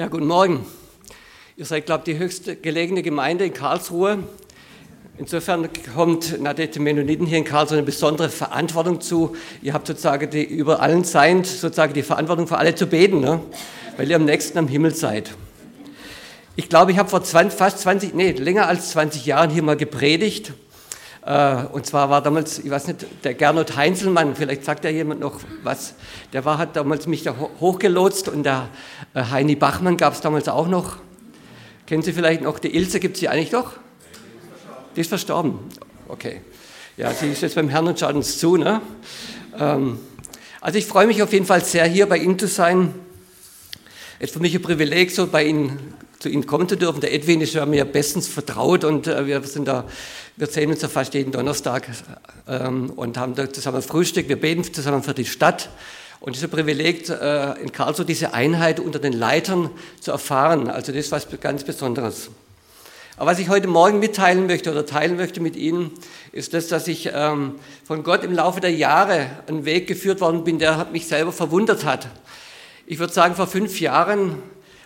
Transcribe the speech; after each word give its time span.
Ja, 0.00 0.08
guten 0.08 0.28
Morgen. 0.28 0.64
Ihr 1.58 1.66
seid, 1.66 1.84
glaube 1.84 2.04
ich, 2.06 2.14
die 2.14 2.18
höchste 2.18 2.56
gelegene 2.56 3.02
Gemeinde 3.02 3.44
in 3.44 3.52
Karlsruhe. 3.52 4.20
Insofern 5.18 5.68
kommt 5.94 6.40
Nadette 6.40 6.80
Mennoniten 6.80 7.26
hier 7.26 7.36
in 7.36 7.44
Karlsruhe 7.44 7.76
eine 7.76 7.84
besondere 7.84 8.30
Verantwortung 8.30 9.02
zu. 9.02 9.36
Ihr 9.60 9.74
habt 9.74 9.86
sozusagen 9.86 10.30
die, 10.30 10.42
über 10.42 10.80
allen 10.80 11.04
Seind 11.04 11.46
sozusagen 11.46 11.92
die 11.92 12.02
Verantwortung 12.02 12.46
für 12.46 12.56
alle 12.56 12.74
zu 12.74 12.86
beten, 12.86 13.20
ne? 13.20 13.40
weil 13.98 14.08
ihr 14.08 14.16
am 14.16 14.24
nächsten 14.24 14.56
am 14.56 14.68
Himmel 14.68 14.94
seid. 14.94 15.32
Ich 16.56 16.70
glaube, 16.70 16.92
ich 16.92 16.98
habe 16.98 17.10
vor 17.10 17.22
20, 17.22 17.58
fast 17.58 17.80
20, 17.80 18.14
nee, 18.14 18.30
länger 18.30 18.68
als 18.68 18.92
20 18.92 19.26
Jahren 19.26 19.50
hier 19.50 19.62
mal 19.62 19.76
gepredigt. 19.76 20.54
Äh, 21.24 21.64
und 21.72 21.86
zwar 21.86 22.08
war 22.08 22.22
damals, 22.22 22.58
ich 22.58 22.70
weiß 22.70 22.86
nicht, 22.88 23.06
der 23.24 23.34
Gernot 23.34 23.76
Heinzelmann, 23.76 24.34
vielleicht 24.34 24.64
sagt 24.64 24.84
ja 24.84 24.90
jemand 24.90 25.20
noch 25.20 25.40
was, 25.62 25.94
der 26.32 26.44
war, 26.44 26.58
hat 26.58 26.76
damals 26.76 27.06
mich 27.06 27.22
da 27.22 27.34
hochgelotst 27.60 28.28
und 28.28 28.44
der 28.44 28.68
äh, 29.14 29.24
Heini 29.24 29.56
Bachmann 29.56 29.96
gab 29.96 30.14
es 30.14 30.20
damals 30.20 30.48
auch 30.48 30.68
noch. 30.68 30.96
Kennen 31.86 32.02
Sie 32.02 32.12
vielleicht 32.12 32.42
noch, 32.42 32.58
die 32.58 32.74
Ilse 32.74 33.00
gibt 33.00 33.16
es 33.16 33.20
die 33.20 33.28
eigentlich 33.28 33.50
doch? 33.50 33.72
Die 34.96 35.02
ist 35.02 35.08
verstorben. 35.08 35.58
Okay. 36.08 36.40
Ja, 36.96 37.12
sie 37.12 37.28
ist 37.28 37.42
jetzt 37.42 37.54
beim 37.54 37.68
Herrn 37.68 37.86
und 37.86 37.98
schaut 37.98 38.14
uns 38.14 38.38
zu. 38.38 38.56
Ne? 38.56 38.80
Ähm, 39.58 39.98
also 40.60 40.78
ich 40.78 40.86
freue 40.86 41.06
mich 41.06 41.22
auf 41.22 41.32
jeden 41.32 41.46
Fall 41.46 41.64
sehr, 41.64 41.86
hier 41.86 42.06
bei 42.06 42.18
Ihnen 42.18 42.38
zu 42.38 42.46
sein. 42.46 42.94
Es 44.18 44.26
ist 44.26 44.32
für 44.34 44.40
mich 44.40 44.54
ein 44.54 44.60
Privileg, 44.60 45.10
so 45.10 45.26
bei 45.26 45.44
Ihnen 45.44 45.94
zu 46.20 46.28
Ihnen 46.28 46.46
kommen 46.46 46.68
zu 46.68 46.76
dürfen. 46.76 47.00
Der 47.00 47.12
Edwin 47.14 47.40
ist 47.40 47.54
ja 47.54 47.66
mir 47.66 47.84
bestens 47.86 48.28
vertraut 48.28 48.84
und 48.84 49.06
äh, 49.06 49.26
wir 49.26 49.42
sind 49.42 49.66
da, 49.66 49.86
wir 50.36 50.46
sehen 50.46 50.70
uns 50.70 50.82
ja 50.82 50.88
fast 50.88 51.14
jeden 51.14 51.32
Donnerstag 51.32 51.88
ähm, 52.46 52.90
und 52.90 53.16
haben 53.16 53.34
da 53.34 53.50
zusammen 53.50 53.82
Frühstück. 53.82 54.28
Wir 54.28 54.38
beten 54.38 54.62
zusammen 54.62 55.02
für 55.02 55.14
die 55.14 55.24
Stadt. 55.24 55.70
Und 56.20 56.32
es 56.32 56.42
ist 56.42 56.44
ein 56.44 56.50
Privileg, 56.50 57.08
äh, 57.08 57.58
in 57.62 57.72
Karlsruhe 57.72 58.04
diese 58.04 58.34
Einheit 58.34 58.78
unter 58.78 58.98
den 58.98 59.14
Leitern 59.14 59.70
zu 59.98 60.10
erfahren. 60.10 60.68
Also 60.68 60.92
das 60.92 61.06
ist 61.06 61.12
was 61.12 61.26
ganz 61.40 61.64
Besonderes. 61.64 62.28
Aber 63.16 63.30
was 63.30 63.38
ich 63.38 63.48
heute 63.48 63.68
Morgen 63.68 63.98
mitteilen 63.98 64.46
möchte 64.46 64.70
oder 64.70 64.84
teilen 64.84 65.16
möchte 65.16 65.40
mit 65.40 65.56
Ihnen, 65.56 65.90
ist 66.32 66.52
das, 66.52 66.68
dass 66.68 66.86
ich 66.86 67.10
ähm, 67.14 67.54
von 67.84 68.02
Gott 68.02 68.24
im 68.24 68.34
Laufe 68.34 68.60
der 68.60 68.72
Jahre 68.72 69.26
einen 69.46 69.64
Weg 69.64 69.86
geführt 69.86 70.20
worden 70.20 70.44
bin, 70.44 70.58
der 70.58 70.86
mich 70.92 71.06
selber 71.06 71.32
verwundert 71.32 71.86
hat. 71.86 72.08
Ich 72.86 72.98
würde 72.98 73.12
sagen, 73.12 73.34
vor 73.34 73.46
fünf 73.46 73.80
Jahren 73.80 74.42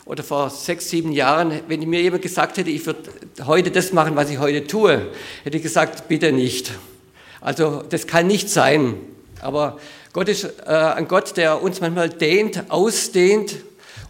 oder 0.06 0.22
vor 0.22 0.50
sechs, 0.50 0.90
sieben 0.90 1.12
Jahren, 1.12 1.60
wenn 1.68 1.80
mir 1.88 2.02
jemand 2.02 2.22
gesagt 2.22 2.58
hätte, 2.58 2.70
ich 2.70 2.84
würde 2.84 3.10
heute 3.46 3.70
das 3.70 3.92
machen, 3.92 4.16
was 4.16 4.30
ich 4.30 4.38
heute 4.38 4.66
tue, 4.66 5.10
hätte 5.44 5.56
ich 5.56 5.62
gesagt, 5.62 6.08
bitte 6.08 6.32
nicht. 6.32 6.72
Also 7.40 7.82
das 7.82 8.06
kann 8.06 8.26
nicht 8.26 8.50
sein. 8.50 8.96
Aber 9.40 9.78
Gott 10.12 10.28
ist 10.28 10.44
äh, 10.44 10.70
ein 10.70 11.08
Gott, 11.08 11.36
der 11.36 11.62
uns 11.62 11.80
manchmal 11.80 12.08
dehnt, 12.08 12.70
ausdehnt. 12.70 13.56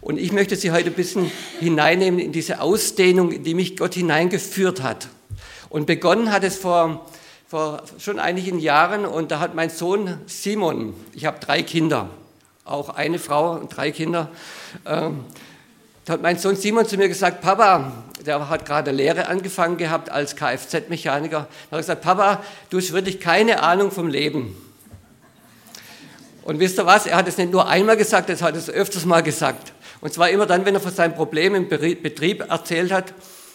Und 0.01 0.19
ich 0.19 0.31
möchte 0.31 0.55
Sie 0.55 0.71
heute 0.71 0.89
ein 0.89 0.93
bisschen 0.93 1.31
hineinnehmen 1.59 2.19
in 2.19 2.31
diese 2.31 2.61
Ausdehnung, 2.61 3.31
in 3.31 3.43
die 3.43 3.53
mich 3.53 3.75
Gott 3.75 3.95
hineingeführt 3.95 4.83
hat. 4.83 5.07
Und 5.69 5.87
begonnen 5.87 6.31
hat 6.31 6.43
es 6.43 6.57
vor, 6.57 7.09
vor 7.47 7.83
schon 7.97 8.19
einigen 8.19 8.59
Jahren 8.59 9.05
und 9.05 9.31
da 9.31 9.39
hat 9.39 9.55
mein 9.55 9.69
Sohn 9.69 10.17
Simon, 10.27 10.93
ich 11.13 11.25
habe 11.25 11.39
drei 11.39 11.63
Kinder, 11.63 12.09
auch 12.65 12.89
eine 12.89 13.19
Frau 13.19 13.53
und 13.53 13.75
drei 13.75 13.91
Kinder, 13.91 14.29
ähm, 14.85 15.21
da 16.05 16.13
hat 16.13 16.21
mein 16.21 16.37
Sohn 16.37 16.55
Simon 16.55 16.85
zu 16.85 16.97
mir 16.97 17.07
gesagt, 17.07 17.41
Papa, 17.41 17.91
der 18.23 18.47
hat 18.47 18.65
gerade 18.65 18.91
Lehre 18.91 19.27
angefangen 19.27 19.77
gehabt 19.77 20.11
als 20.11 20.35
Kfz-Mechaniker, 20.35 21.47
da 21.69 21.77
hat 21.77 21.79
gesagt, 21.79 22.01
Papa, 22.01 22.43
du 22.69 22.77
hast 22.77 22.93
wirklich 22.93 23.19
keine 23.19 23.63
Ahnung 23.63 23.91
vom 23.91 24.07
Leben. 24.07 24.55
Und 26.43 26.59
wisst 26.59 26.77
ihr 26.77 26.85
was, 26.85 27.07
er 27.07 27.17
hat 27.17 27.27
es 27.27 27.37
nicht 27.37 27.51
nur 27.51 27.67
einmal 27.67 27.97
gesagt, 27.97 28.29
er 28.29 28.39
hat 28.39 28.55
es 28.55 28.69
öfters 28.69 29.03
mal 29.03 29.23
gesagt. 29.23 29.73
Und 29.99 30.13
zwar 30.13 30.29
immer 30.29 30.45
dann, 30.45 30.63
wenn 30.63 30.75
er 30.75 30.79
von 30.79 30.93
seinem 30.93 31.15
Problem 31.15 31.55
im 31.55 31.67
Betrieb 31.67 32.51
erzählt 32.51 32.91
hat. 32.91 33.13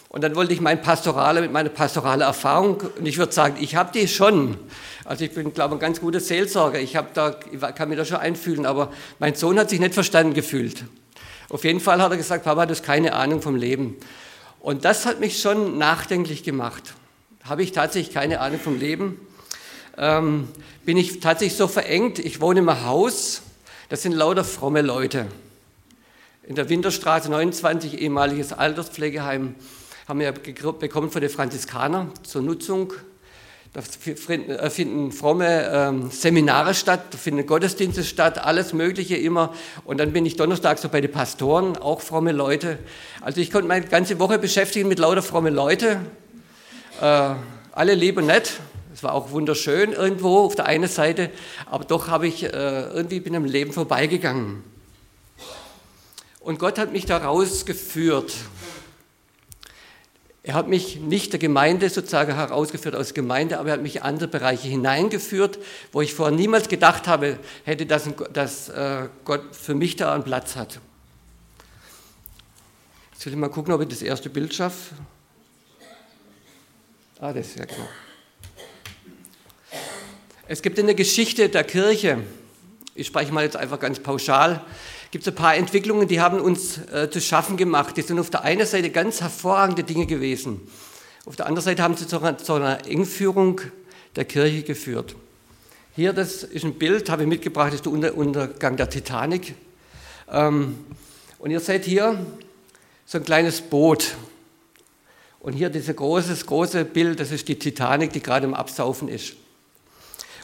Und 0.09 0.21
dann 0.21 0.35
wollte 0.35 0.51
ich 0.51 0.59
mein 0.59 0.81
pastorale, 0.81 1.39
mit 1.39 1.53
meiner 1.53 1.69
pastorale 1.69 2.25
Erfahrung, 2.25 2.81
und 2.97 3.05
ich 3.05 3.17
würde 3.17 3.31
sagen, 3.31 3.55
ich 3.61 3.77
habe 3.77 3.93
die 3.93 4.09
schon. 4.09 4.57
Also 5.05 5.23
ich 5.23 5.31
bin, 5.31 5.53
glaube 5.53 5.75
ich, 5.75 5.77
ein 5.77 5.79
ganz 5.79 6.01
guter 6.01 6.19
Seelsorger. 6.19 6.79
Ich, 6.81 6.97
da, 7.13 7.39
ich 7.49 7.61
kann 7.75 7.87
mich 7.87 7.97
da 7.97 8.03
schon 8.03 8.17
einfühlen, 8.17 8.65
aber 8.65 8.91
mein 9.19 9.35
Sohn 9.35 9.57
hat 9.57 9.69
sich 9.69 9.79
nicht 9.79 9.93
verstanden 9.93 10.33
gefühlt. 10.33 10.83
Auf 11.51 11.65
jeden 11.65 11.81
Fall 11.81 12.01
hat 12.01 12.11
er 12.11 12.17
gesagt, 12.17 12.45
Papa, 12.45 12.65
du 12.65 12.71
hast 12.71 12.81
keine 12.81 13.11
Ahnung 13.11 13.41
vom 13.41 13.57
Leben. 13.57 13.97
Und 14.61 14.85
das 14.85 15.05
hat 15.05 15.19
mich 15.19 15.41
schon 15.41 15.77
nachdenklich 15.77 16.43
gemacht. 16.43 16.93
Habe 17.43 17.61
ich 17.61 17.73
tatsächlich 17.73 18.13
keine 18.13 18.39
Ahnung 18.39 18.57
vom 18.57 18.79
Leben? 18.79 19.19
Ähm, 19.97 20.47
bin 20.85 20.95
ich 20.95 21.19
tatsächlich 21.19 21.57
so 21.57 21.67
verengt? 21.67 22.19
Ich 22.19 22.39
wohne 22.39 22.61
im 22.61 22.85
Haus, 22.85 23.41
das 23.89 24.01
sind 24.01 24.13
lauter 24.13 24.45
fromme 24.45 24.81
Leute. 24.81 25.25
In 26.43 26.55
der 26.55 26.69
Winterstraße 26.69 27.29
29, 27.29 27.99
ehemaliges 27.99 28.53
Alterspflegeheim, 28.53 29.55
haben 30.07 30.19
wir 30.21 30.31
bekommen 30.31 31.11
von 31.11 31.19
den 31.19 31.29
Franziskanern 31.29 32.13
zur 32.23 32.43
Nutzung 32.43 32.93
da 33.73 33.79
äh, 33.79 34.69
finden 34.69 35.11
fromme 35.13 35.69
ähm, 35.71 36.11
Seminare 36.11 36.73
statt, 36.73 37.05
da 37.11 37.17
finden 37.17 37.45
Gottesdienste 37.45 38.03
statt, 38.03 38.37
alles 38.37 38.73
Mögliche 38.73 39.15
immer. 39.15 39.53
Und 39.85 39.99
dann 39.99 40.11
bin 40.11 40.25
ich 40.25 40.35
Donnerstag 40.35 40.77
so 40.77 40.89
bei 40.89 40.99
den 40.99 41.11
Pastoren, 41.11 41.77
auch 41.77 42.01
fromme 42.01 42.33
Leute. 42.33 42.79
Also 43.21 43.39
ich 43.39 43.49
konnte 43.49 43.69
meine 43.69 43.85
ganze 43.85 44.19
Woche 44.19 44.39
beschäftigen 44.39 44.89
mit 44.89 44.99
lauter 44.99 45.21
fromme 45.21 45.51
Leute. 45.51 46.01
Äh, 46.99 47.35
alle 47.71 47.95
lieb 47.95 48.17
und 48.17 48.25
nett. 48.25 48.59
Es 48.93 49.03
war 49.03 49.13
auch 49.13 49.31
wunderschön 49.31 49.93
irgendwo 49.93 50.39
auf 50.39 50.55
der 50.55 50.65
einen 50.65 50.89
Seite, 50.89 51.29
aber 51.65 51.85
doch 51.85 52.09
habe 52.09 52.27
ich 52.27 52.43
äh, 52.43 52.49
irgendwie 52.49 53.21
bin 53.21 53.33
am 53.35 53.45
Leben 53.45 53.71
vorbeigegangen. 53.71 54.63
Und 56.41 56.59
Gott 56.59 56.77
hat 56.77 56.91
mich 56.91 57.05
da 57.05 57.17
rausgeführt. 57.17 58.33
Er 60.43 60.55
hat 60.55 60.67
mich 60.67 60.95
nicht 60.95 61.33
der 61.33 61.39
Gemeinde 61.39 61.89
sozusagen 61.89 62.33
herausgeführt 62.33 62.95
aus 62.95 63.13
Gemeinde, 63.13 63.59
aber 63.59 63.69
er 63.69 63.73
hat 63.73 63.81
mich 63.81 63.97
in 63.97 64.01
andere 64.01 64.27
Bereiche 64.27 64.67
hineingeführt, 64.67 65.59
wo 65.91 66.01
ich 66.01 66.15
vorher 66.15 66.35
niemals 66.35 66.67
gedacht 66.67 67.07
habe, 67.07 67.37
hätte, 67.63 67.85
dass, 67.85 68.09
dass 68.33 68.69
äh, 68.69 69.07
Gott 69.23 69.55
für 69.55 69.75
mich 69.75 69.97
da 69.97 70.15
einen 70.15 70.23
Platz 70.23 70.55
hat. 70.55 70.79
Jetzt 73.11 73.25
will 73.27 73.33
ich 73.33 73.39
mal 73.39 73.49
gucken, 73.49 73.71
ob 73.71 73.81
ich 73.81 73.87
das 73.87 74.01
erste 74.01 74.31
Bild 74.31 74.51
schaffe. 74.51 74.95
Ah, 77.19 77.31
das 77.31 77.49
ist 77.49 77.59
ja 77.59 77.65
genau. 77.65 77.87
Es 80.47 80.63
gibt 80.63 80.79
in 80.79 80.87
der 80.87 80.95
Geschichte 80.95 81.49
der 81.49 81.63
Kirche, 81.63 82.17
ich 82.95 83.05
spreche 83.05 83.31
mal 83.31 83.43
jetzt 83.43 83.57
einfach 83.57 83.79
ganz 83.79 83.99
pauschal, 83.99 84.65
gibt 85.11 85.27
es 85.27 85.33
ein 85.33 85.35
paar 85.35 85.55
Entwicklungen, 85.55 86.07
die 86.07 86.21
haben 86.21 86.39
uns 86.39 86.77
äh, 86.91 87.09
zu 87.09 87.19
schaffen 87.19 87.57
gemacht. 87.57 87.97
Die 87.97 88.01
sind 88.01 88.17
auf 88.17 88.29
der 88.29 88.43
einen 88.43 88.65
Seite 88.65 88.89
ganz 88.89 89.21
hervorragende 89.21 89.83
Dinge 89.83 90.05
gewesen. 90.05 90.61
Auf 91.25 91.35
der 91.35 91.45
anderen 91.45 91.65
Seite 91.65 91.83
haben 91.83 91.95
sie 91.95 92.07
zu 92.07 92.19
einer, 92.19 92.37
zu 92.37 92.53
einer 92.53 92.87
Engführung 92.87 93.61
der 94.15 94.25
Kirche 94.25 94.63
geführt. 94.63 95.15
Hier, 95.95 96.13
das 96.13 96.43
ist 96.43 96.63
ein 96.63 96.75
Bild, 96.75 97.09
habe 97.09 97.23
ich 97.23 97.27
mitgebracht, 97.27 97.67
das 97.67 97.75
ist 97.75 97.85
der 97.85 97.91
Unter 97.91 98.15
Untergang 98.15 98.77
der 98.77 98.89
Titanic. 98.89 99.53
Ähm, 100.31 100.77
und 101.37 101.51
ihr 101.51 101.59
seht 101.59 101.83
hier 101.83 102.25
so 103.05 103.17
ein 103.17 103.25
kleines 103.25 103.61
Boot. 103.61 104.15
Und 105.41 105.53
hier 105.53 105.69
dieses 105.69 105.93
große, 105.93 106.33
große 106.45 106.85
Bild, 106.85 107.19
das 107.19 107.31
ist 107.31 107.47
die 107.49 107.59
Titanic, 107.59 108.13
die 108.13 108.21
gerade 108.21 108.45
im 108.45 108.53
Absaufen 108.53 109.09
ist. 109.09 109.33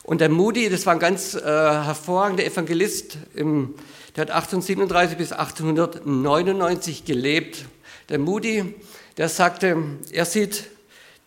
Und 0.08 0.22
der 0.22 0.30
Moody, 0.30 0.70
das 0.70 0.88
war 0.88 0.94
ein 0.94 1.00
ganz 1.00 1.36
äh, 1.36 1.42
hervorragender 1.44 2.44
Evangelist 2.44 3.20
im 3.36 3.76
der 4.18 4.24
hat 4.24 4.32
1837 4.32 5.16
bis 5.16 5.32
1899 5.32 7.06
gelebt. 7.06 7.66
Der 8.10 8.18
Moody, 8.18 8.74
der 9.16 9.30
sagte, 9.30 9.78
er 10.12 10.26
sieht 10.26 10.64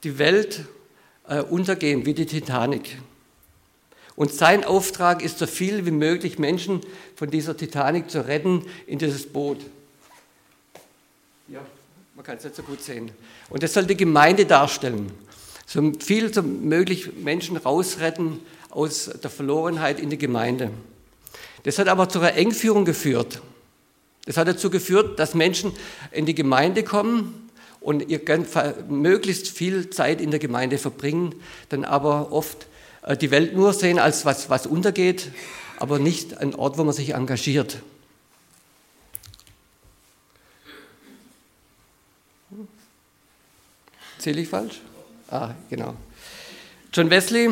die 0.03 0.19
Welt 0.19 0.65
äh, 1.29 1.41
untergehen 1.41 2.05
wie 2.05 2.15
die 2.15 2.27
Titanic. 2.27 2.99
Und 4.17 4.35
sein 4.35 4.65
Auftrag 4.65 5.23
ist, 5.23 5.39
so 5.39 5.47
viel 5.47 5.87
wie 5.87 5.93
möglich 5.93 6.41
Menschen 6.41 6.81
von 7.15 7.31
dieser 7.31 7.57
Titanic 7.57 8.11
zu 8.11 8.27
retten 8.27 8.67
in 8.89 8.99
dieses 8.99 9.25
Boot. 9.25 9.61
Ja, 11.47 11.61
man 12.17 12.25
kann 12.25 12.39
es 12.39 12.45
nicht 12.45 12.57
so 12.57 12.65
gut 12.65 12.83
sehen. 12.83 13.13
Und 13.51 13.63
das 13.63 13.73
soll 13.73 13.85
die 13.85 13.97
Gemeinde 13.97 14.47
darstellen. 14.47 15.13
So 15.65 15.93
viel 16.01 16.35
wie 16.35 16.41
möglich 16.43 17.13
Menschen 17.19 17.57
rausretten 17.57 18.41
aus 18.71 19.11
der 19.23 19.31
Verlorenheit 19.31 20.01
in 20.01 20.11
die 20.11 20.19
Gemeinde. 20.19 20.71
Das 21.65 21.79
hat 21.79 21.89
aber 21.89 22.09
zu 22.09 22.21
einer 22.21 22.35
Engführung 22.35 22.85
geführt. 22.85 23.43
Das 24.27 24.37
hat 24.37 24.49
dazu 24.49 24.71
geführt, 24.71 25.19
dass 25.19 25.35
Menschen 25.35 25.73
in 26.13 26.27
die 26.27 26.35
Gemeinde 26.35 26.85
kommen 26.85 27.51
und 27.81 28.09
ihr 28.09 28.21
möglichst 28.89 29.49
viel 29.49 29.91
Zeit 29.91 30.21
in 30.21 30.31
der 30.31 30.41
Gemeinde 30.41 30.79
verbringen, 30.79 31.35
dann 31.71 31.85
aber 31.85 32.33
oft 32.33 32.67
äh, 33.03 33.17
die 33.17 33.31
Welt 33.31 33.57
nur 33.57 33.73
sehen 33.73 33.99
als 33.99 34.25
was, 34.25 34.51
was 34.51 34.67
untergeht, 34.67 35.31
aber 35.79 35.99
nicht 35.99 36.39
ein 36.39 36.55
Ort, 36.55 36.79
wo 36.79 36.85
man 36.85 36.95
sich 36.95 37.15
engagiert. 37.15 37.79
Zähle 44.19 44.43
ich 44.43 44.49
falsch? 44.49 44.83
Ah, 45.31 45.55
genau. 45.71 45.95
John 46.93 47.09
Wesley, 47.09 47.49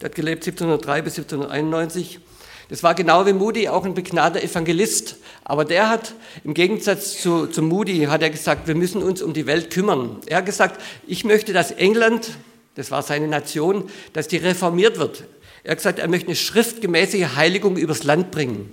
der 0.00 0.10
hat 0.10 0.14
gelebt 0.14 0.46
1703 0.46 1.02
bis 1.02 1.18
1791 1.18 2.20
Das 2.68 2.82
war 2.82 2.94
genau 2.94 3.26
wie 3.26 3.32
Moody 3.32 3.68
auch 3.68 3.84
ein 3.84 3.94
begnadeter 3.94 4.44
Evangelist. 4.44 5.16
Aber 5.44 5.64
der 5.64 5.90
hat 5.90 6.14
im 6.44 6.54
Gegensatz 6.54 7.20
zu, 7.20 7.46
zu 7.46 7.62
Moody 7.62 8.04
hat 8.04 8.22
er 8.22 8.30
gesagt, 8.30 8.66
wir 8.66 8.74
müssen 8.74 9.02
uns 9.02 9.22
um 9.22 9.32
die 9.32 9.46
Welt 9.46 9.70
kümmern. 9.70 10.18
Er 10.26 10.38
hat 10.38 10.46
gesagt, 10.46 10.80
ich 11.06 11.24
möchte, 11.24 11.52
dass 11.52 11.70
England, 11.70 12.30
das 12.74 12.90
war 12.90 13.02
seine 13.02 13.28
Nation, 13.28 13.90
dass 14.12 14.28
die 14.28 14.38
reformiert 14.38 14.98
wird. 14.98 15.24
Er 15.62 15.72
hat 15.72 15.78
gesagt, 15.78 15.98
er 15.98 16.08
möchte 16.08 16.28
eine 16.28 16.36
schriftgemäße 16.36 17.36
Heiligung 17.36 17.76
übers 17.76 18.02
Land 18.02 18.30
bringen. 18.30 18.70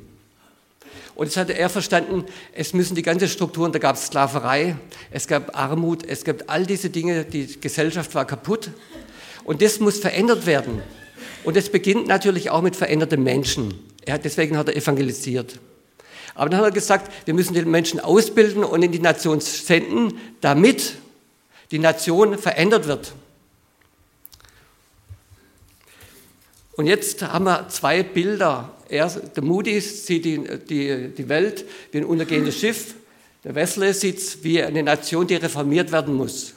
Und 1.14 1.28
das 1.28 1.38
hatte 1.38 1.54
er 1.54 1.70
verstanden, 1.70 2.26
es 2.54 2.74
müssen 2.74 2.96
die 2.96 3.02
ganze 3.02 3.28
Strukturen, 3.28 3.72
da 3.72 3.80
gab 3.80 3.96
es 3.96 4.08
Sklaverei, 4.08 4.78
es 5.12 5.28
gab 5.28 5.58
Armut, 5.58 6.06
es 6.06 6.24
gab 6.24 6.44
all 6.48 6.66
diese 6.66 6.90
Dinge, 6.90 7.26
die 7.26 7.60
Gesellschaft 7.60 8.16
war 8.16 8.26
kaputt. 8.26 8.72
Und 9.44 9.62
das 9.62 9.80
muss 9.80 10.00
verändert 10.00 10.46
werden. 10.46 10.82
Und 11.44 11.58
es 11.58 11.70
beginnt 11.70 12.08
natürlich 12.08 12.50
auch 12.50 12.62
mit 12.62 12.76
veränderten 12.76 13.24
Menschen. 13.24 13.74
Er, 14.06 14.18
deswegen 14.18 14.58
hat 14.58 14.70
er 14.70 14.76
evangelisiert. 14.76 15.60
Aber 16.36 16.50
dann 16.50 16.60
hat 16.60 16.68
er 16.68 16.72
gesagt, 16.72 17.12
wir 17.26 17.34
müssen 17.34 17.54
die 17.54 17.64
Menschen 17.64 18.00
ausbilden 18.00 18.64
und 18.64 18.84
in 18.84 18.92
die 18.92 19.00
Nation 19.00 19.40
senden, 19.42 20.18
damit 20.40 20.96
die 21.72 21.80
Nation 21.80 22.38
verändert 22.38 22.88
wird. 22.88 23.14
Und 26.74 26.88
jetzt 26.88 27.22
haben 27.22 27.46
wir 27.46 27.68
zwei 27.70 28.02
Bilder. 28.02 28.76
Er, 28.90 29.08
der 29.10 29.44
Moody 29.44 29.80
sieht 29.82 30.26
die, 30.26 30.42
die, 30.68 31.10
die 31.10 31.30
Welt 31.30 31.66
wie 31.92 32.00
ein 32.00 32.06
untergehendes 32.06 32.60
Schiff. 32.60 32.96
Der 33.44 33.56
Wesley 33.56 33.94
sieht 33.94 34.18
es 34.18 34.44
wie 34.44 34.64
eine 34.64 34.84
Nation, 34.84 35.28
die 35.28 35.36
reformiert 35.36 35.92
werden 35.92 36.14
muss. 36.14 36.54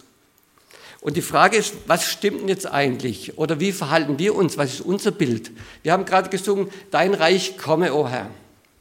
Und 1.05 1.19
die 1.19 1.23
Frage 1.23 1.59
ist, 1.59 1.75
was 1.87 2.07
stimmt 2.07 2.41
denn 2.41 2.49
jetzt 2.49 2.67
eigentlich? 2.67 3.37
Oder 3.37 3.61
wie 3.61 3.73
verhalten 3.73 4.19
wir 4.19 4.35
uns? 4.35 4.57
Was 4.57 4.73
ist 4.73 4.81
unser 4.81 5.11
Bild? 5.11 5.51
Wir 5.83 5.93
haben 5.93 6.07
gerade 6.07 6.31
gesungen, 6.31 6.71
dein 6.91 7.13
Reich 7.13 7.59
komme, 7.59 7.93
o 7.93 8.01
oh 8.01 8.09
Herr. 8.09 8.31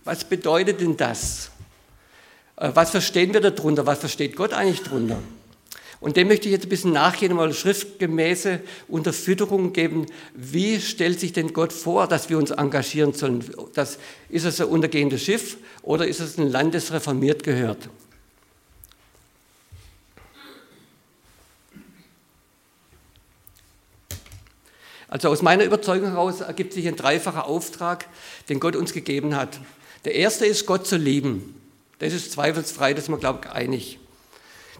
Was 0.06 0.24
bedeutet 0.24 0.80
denn 0.80 0.96
das? 0.96 1.52
Äh, 2.56 2.72
was 2.74 2.92
verstehen 2.92 3.34
wir 3.34 3.42
darunter? 3.42 3.86
Was 3.86 4.00
versteht 4.00 4.38
Gott 4.38 4.54
eigentlich 4.54 4.84
darunter? 4.84 5.20
Und 6.00 6.16
dem 6.16 6.30
möchte 6.30 6.48
ich 6.48 6.54
jetzt 6.54 6.66
ein 6.68 6.70
bisschen 6.70 6.94
nachgehen, 6.94 7.36
mal 7.36 7.54
schriftgemäße 7.54 8.62
Unterfütterung 8.88 9.74
geben. 9.74 10.06
Wie 10.34 10.80
stellt 10.80 11.20
sich 11.20 11.34
denn 11.34 11.52
Gott 11.52 11.74
vor, 11.74 12.08
dass 12.08 12.30
wir 12.30 12.38
uns 12.38 12.52
engagieren 12.52 13.12
sollen? 13.12 13.44
Das, 13.74 14.00
ist 14.30 14.46
es 14.46 14.62
ein 14.62 14.68
untergehendes 14.68 15.22
Schiff 15.24 15.58
oder 15.82 16.08
ist 16.08 16.22
es 16.22 16.38
ein 16.38 16.50
Land, 16.50 16.74
das 16.74 16.94
reformiert 16.94 17.44
gehört? 17.44 17.90
Also 25.14 25.30
aus 25.30 25.44
meiner 25.44 25.64
Überzeugung 25.64 26.10
heraus 26.10 26.42
ergibt 26.42 26.74
sich 26.74 26.88
ein 26.88 26.96
dreifacher 26.96 27.46
Auftrag, 27.46 28.08
den 28.50 28.60
Gott 28.60 28.76
uns 28.76 28.94
gegeben 28.94 29.36
hat. 29.36 29.60
Der 30.06 30.16
erste 30.16 30.48
ist, 30.48 30.66
Gott 30.66 30.88
zu 30.88 30.98
lieben. 30.98 31.54
Das 32.00 32.14
ist 32.14 32.32
zweifelsfrei, 32.32 32.96
das 32.96 33.04
ist 33.04 33.10
man, 33.10 33.20
glaube 33.20 33.42
ich, 33.44 33.52
einig. 33.52 34.00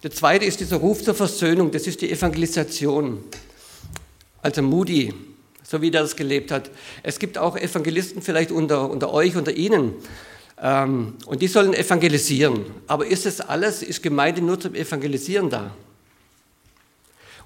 Der 0.02 0.10
zweite 0.10 0.46
ist 0.46 0.60
dieser 0.60 0.78
Ruf 0.78 1.04
zur 1.04 1.14
Versöhnung, 1.14 1.70
das 1.70 1.86
ist 1.86 2.02
die 2.02 2.12
Evangelisation. 2.12 3.24
Also 4.42 4.64
Moody, 4.64 5.14
so 5.62 5.84
wie 5.84 5.92
der 5.92 6.02
das 6.02 6.16
gelebt 6.16 6.50
hat. 6.50 6.72
Es 7.04 7.20
gibt 7.20 7.38
auch 7.38 7.56
Evangelisten 7.56 8.24
vielleicht 8.24 8.50
unter, 8.50 8.90
unter 8.90 9.14
euch, 9.14 9.36
unter 9.36 9.52
Ihnen. 9.54 9.94
Ähm, 10.60 11.14
und 11.28 11.44
die 11.44 11.48
sollen 11.48 11.76
evangelisieren. 11.76 12.66
Aber 12.88 13.06
ist 13.06 13.28
das 13.28 13.40
alles, 13.40 13.84
ist 13.84 14.02
Gemeinde 14.02 14.42
nur 14.42 14.60
zum 14.60 14.74
Evangelisieren 14.74 15.52
da? 15.52 15.76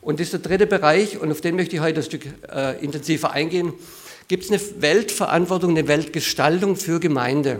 Und 0.07 0.21
das 0.21 0.27
ist 0.27 0.31
der 0.31 0.39
dritte 0.39 0.67
Bereich, 0.67 1.19
und 1.19 1.33
auf 1.33 1.41
den 1.41 1.57
möchte 1.57 1.75
ich 1.75 1.81
heute 1.81 1.99
ein 1.99 2.03
Stück 2.03 2.21
äh, 2.49 2.81
intensiver 2.81 3.31
eingehen. 3.31 3.73
Gibt 4.29 4.45
es 4.45 4.49
eine 4.49 4.81
Weltverantwortung, 4.81 5.71
eine 5.71 5.89
Weltgestaltung 5.89 6.77
für 6.77 7.01
Gemeinde? 7.01 7.59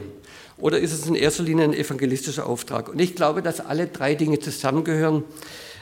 Oder 0.57 0.79
ist 0.79 0.93
es 0.93 1.05
in 1.07 1.15
erster 1.15 1.43
Linie 1.43 1.65
ein 1.65 1.73
evangelistischer 1.73 2.45
Auftrag? 2.45 2.87
Und 2.87 2.99
ich 2.99 3.15
glaube, 3.15 3.41
dass 3.41 3.59
alle 3.59 3.87
drei 3.87 4.15
Dinge 4.15 4.39
zusammengehören, 4.39 5.25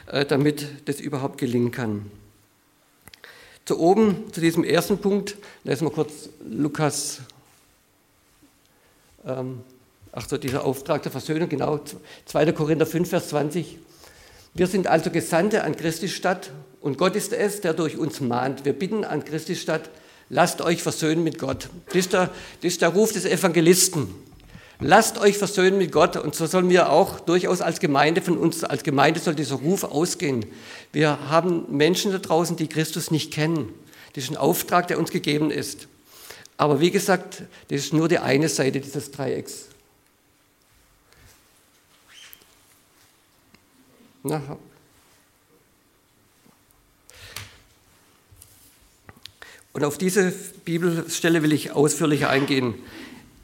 äh, 0.07 0.25
damit 0.25 0.65
das 0.85 0.99
überhaupt 0.99 1.37
gelingen 1.37 1.69
kann. 1.69 2.09
Zu 3.65 3.79
oben, 3.79 4.23
zu 4.31 4.41
diesem 4.41 4.63
ersten 4.63 4.97
Punkt, 4.97 5.37
lesen 5.65 5.85
wir 5.85 5.91
kurz 5.91 6.29
Lukas, 6.49 7.19
ähm, 9.23 9.59
ach 10.11 10.27
so, 10.27 10.39
dieser 10.39 10.65
Auftrag 10.65 11.03
der 11.03 11.11
Versöhnung, 11.11 11.47
genau, 11.47 11.79
2. 12.25 12.53
Korinther 12.53 12.87
5, 12.87 13.07
Vers 13.07 13.29
20. 13.29 13.77
Wir 14.57 14.67
sind 14.67 14.87
also 14.87 15.09
Gesandte 15.09 15.65
an 15.65 15.75
Christi 15.75 16.07
Stadt 16.07 16.49
und 16.79 16.97
Gott 16.97 17.17
ist 17.17 17.33
es, 17.33 17.59
der 17.59 17.73
durch 17.73 17.97
uns 17.97 18.21
mahnt. 18.21 18.63
Wir 18.63 18.71
bitten 18.71 19.03
an 19.03 19.25
Christi 19.25 19.53
Stadt, 19.53 19.89
lasst 20.29 20.61
euch 20.61 20.81
versöhnen 20.81 21.25
mit 21.25 21.39
Gott. 21.39 21.67
Das 21.87 21.95
ist, 21.95 22.13
der, 22.13 22.29
das 22.61 22.71
ist 22.71 22.81
der 22.81 22.87
Ruf 22.87 23.11
des 23.11 23.25
Evangelisten. 23.25 24.07
Lasst 24.79 25.17
euch 25.19 25.37
versöhnen 25.37 25.77
mit 25.77 25.91
Gott. 25.91 26.15
Und 26.15 26.35
so 26.35 26.45
sollen 26.45 26.69
wir 26.69 26.89
auch 26.89 27.19
durchaus 27.19 27.59
als 27.59 27.81
Gemeinde, 27.81 28.21
von 28.21 28.37
uns 28.37 28.63
als 28.63 28.83
Gemeinde 28.83 29.19
soll 29.19 29.35
dieser 29.35 29.55
Ruf 29.55 29.83
ausgehen. 29.83 30.45
Wir 30.93 31.29
haben 31.29 31.65
Menschen 31.75 32.13
da 32.13 32.19
draußen, 32.19 32.55
die 32.55 32.67
Christus 32.67 33.11
nicht 33.11 33.33
kennen. 33.33 33.73
Das 34.13 34.23
ist 34.23 34.29
ein 34.29 34.37
Auftrag, 34.37 34.87
der 34.87 34.99
uns 34.99 35.11
gegeben 35.11 35.51
ist. 35.51 35.89
Aber 36.55 36.79
wie 36.79 36.91
gesagt, 36.91 37.43
das 37.67 37.81
ist 37.81 37.93
nur 37.93 38.07
die 38.07 38.19
eine 38.19 38.47
Seite 38.47 38.79
dieses 38.79 39.11
Dreiecks. 39.11 39.67
Na, 44.27 44.41
und 49.71 49.83
auf 49.83 49.99
diese 49.99 50.33
Bibelstelle 50.63 51.43
will 51.43 51.53
ich 51.53 51.73
ausführlicher 51.73 52.27
eingehen. 52.31 52.73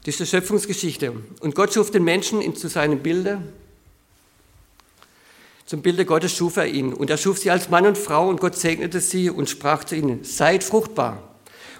Das 0.04 0.14
ist 0.14 0.20
die 0.20 0.26
Schöpfungsgeschichte. 0.26 1.12
Und 1.38 1.54
Gott 1.54 1.72
schuf 1.72 1.92
den 1.92 2.02
Menschen 2.02 2.56
zu 2.56 2.66
seinem 2.66 2.98
Bilde. 2.98 3.40
Zum 5.66 5.82
Bilde 5.82 6.04
Gottes 6.04 6.34
schuf 6.36 6.56
er 6.56 6.66
ihn. 6.66 6.92
Und 6.92 7.10
er 7.10 7.16
schuf 7.16 7.38
sie 7.38 7.52
als 7.52 7.68
Mann 7.68 7.86
und 7.86 7.96
Frau 7.96 8.28
und 8.28 8.40
Gott 8.40 8.56
segnete 8.56 9.00
sie 9.00 9.30
und 9.30 9.48
sprach 9.48 9.84
zu 9.84 9.94
ihnen, 9.94 10.24
seid 10.24 10.64
fruchtbar 10.64 11.22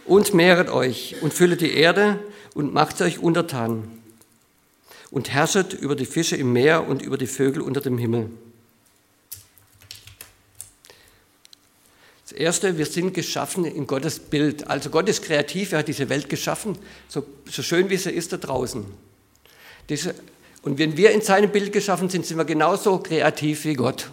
und 0.04 0.32
mehret 0.32 0.68
euch 0.68 1.16
und 1.22 1.34
füllet 1.34 1.60
die 1.60 1.72
Erde 1.72 2.20
und 2.54 2.72
macht 2.72 3.02
euch 3.02 3.18
untertan 3.18 3.82
und 5.10 5.30
herrschet 5.30 5.72
über 5.72 5.96
die 5.96 6.06
Fische 6.06 6.36
im 6.36 6.52
Meer 6.52 6.86
und 6.86 7.02
über 7.02 7.18
die 7.18 7.26
Vögel 7.26 7.62
unter 7.62 7.80
dem 7.80 7.98
Himmel. 7.98 8.30
Das 12.32 12.40
Erste, 12.40 12.78
wir 12.78 12.86
sind 12.86 13.12
geschaffen 13.12 13.66
in 13.66 13.86
Gottes 13.86 14.18
Bild. 14.18 14.66
Also 14.66 14.88
Gott 14.88 15.06
ist 15.06 15.22
kreativ, 15.22 15.72
er 15.72 15.80
hat 15.80 15.88
diese 15.88 16.08
Welt 16.08 16.30
geschaffen, 16.30 16.78
so, 17.06 17.22
so 17.50 17.62
schön 17.62 17.90
wie 17.90 17.98
sie 17.98 18.10
ist 18.10 18.32
da 18.32 18.38
draußen. 18.38 18.86
Diese, 19.90 20.14
und 20.62 20.78
wenn 20.78 20.96
wir 20.96 21.10
in 21.10 21.20
seinem 21.20 21.50
Bild 21.50 21.72
geschaffen 21.72 22.08
sind, 22.08 22.24
sind 22.24 22.38
wir 22.38 22.46
genauso 22.46 22.98
kreativ 22.98 23.66
wie 23.66 23.74
Gott. 23.74 24.08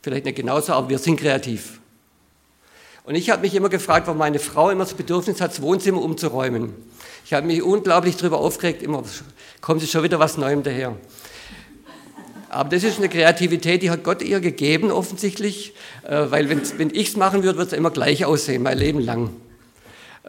Vielleicht 0.00 0.24
nicht 0.24 0.36
genauso, 0.36 0.72
aber 0.72 0.88
wir 0.88 0.98
sind 0.98 1.20
kreativ. 1.20 1.78
Und 3.04 3.16
ich 3.16 3.28
habe 3.28 3.42
mich 3.42 3.54
immer 3.54 3.68
gefragt, 3.68 4.06
warum 4.06 4.18
meine 4.18 4.38
Frau 4.38 4.70
immer 4.70 4.84
das 4.84 4.94
Bedürfnis 4.94 5.42
hat, 5.42 5.50
das 5.50 5.60
Wohnzimmer 5.60 6.00
umzuräumen. 6.00 6.72
Ich 7.26 7.34
habe 7.34 7.46
mich 7.46 7.62
unglaublich 7.62 8.16
darüber 8.16 8.38
aufgeregt, 8.38 8.82
immer 8.82 9.04
kommt 9.60 9.82
schon 9.82 10.02
wieder 10.02 10.18
was 10.18 10.38
Neuem 10.38 10.62
daher. 10.62 10.96
Aber 12.52 12.68
das 12.68 12.84
ist 12.84 12.98
eine 12.98 13.08
Kreativität, 13.08 13.82
die 13.82 13.90
hat 13.90 14.04
Gott 14.04 14.20
ihr 14.20 14.38
gegeben, 14.40 14.90
offensichtlich, 14.90 15.72
äh, 16.06 16.26
weil 16.28 16.50
wenn 16.50 16.90
ich 16.92 17.08
es 17.08 17.16
machen 17.16 17.42
würde, 17.42 17.56
würde 17.56 17.70
es 17.70 17.78
immer 17.78 17.90
gleich 17.90 18.26
aussehen, 18.26 18.62
mein 18.62 18.76
Leben 18.76 19.00
lang. 19.00 19.30
Äh, 20.24 20.28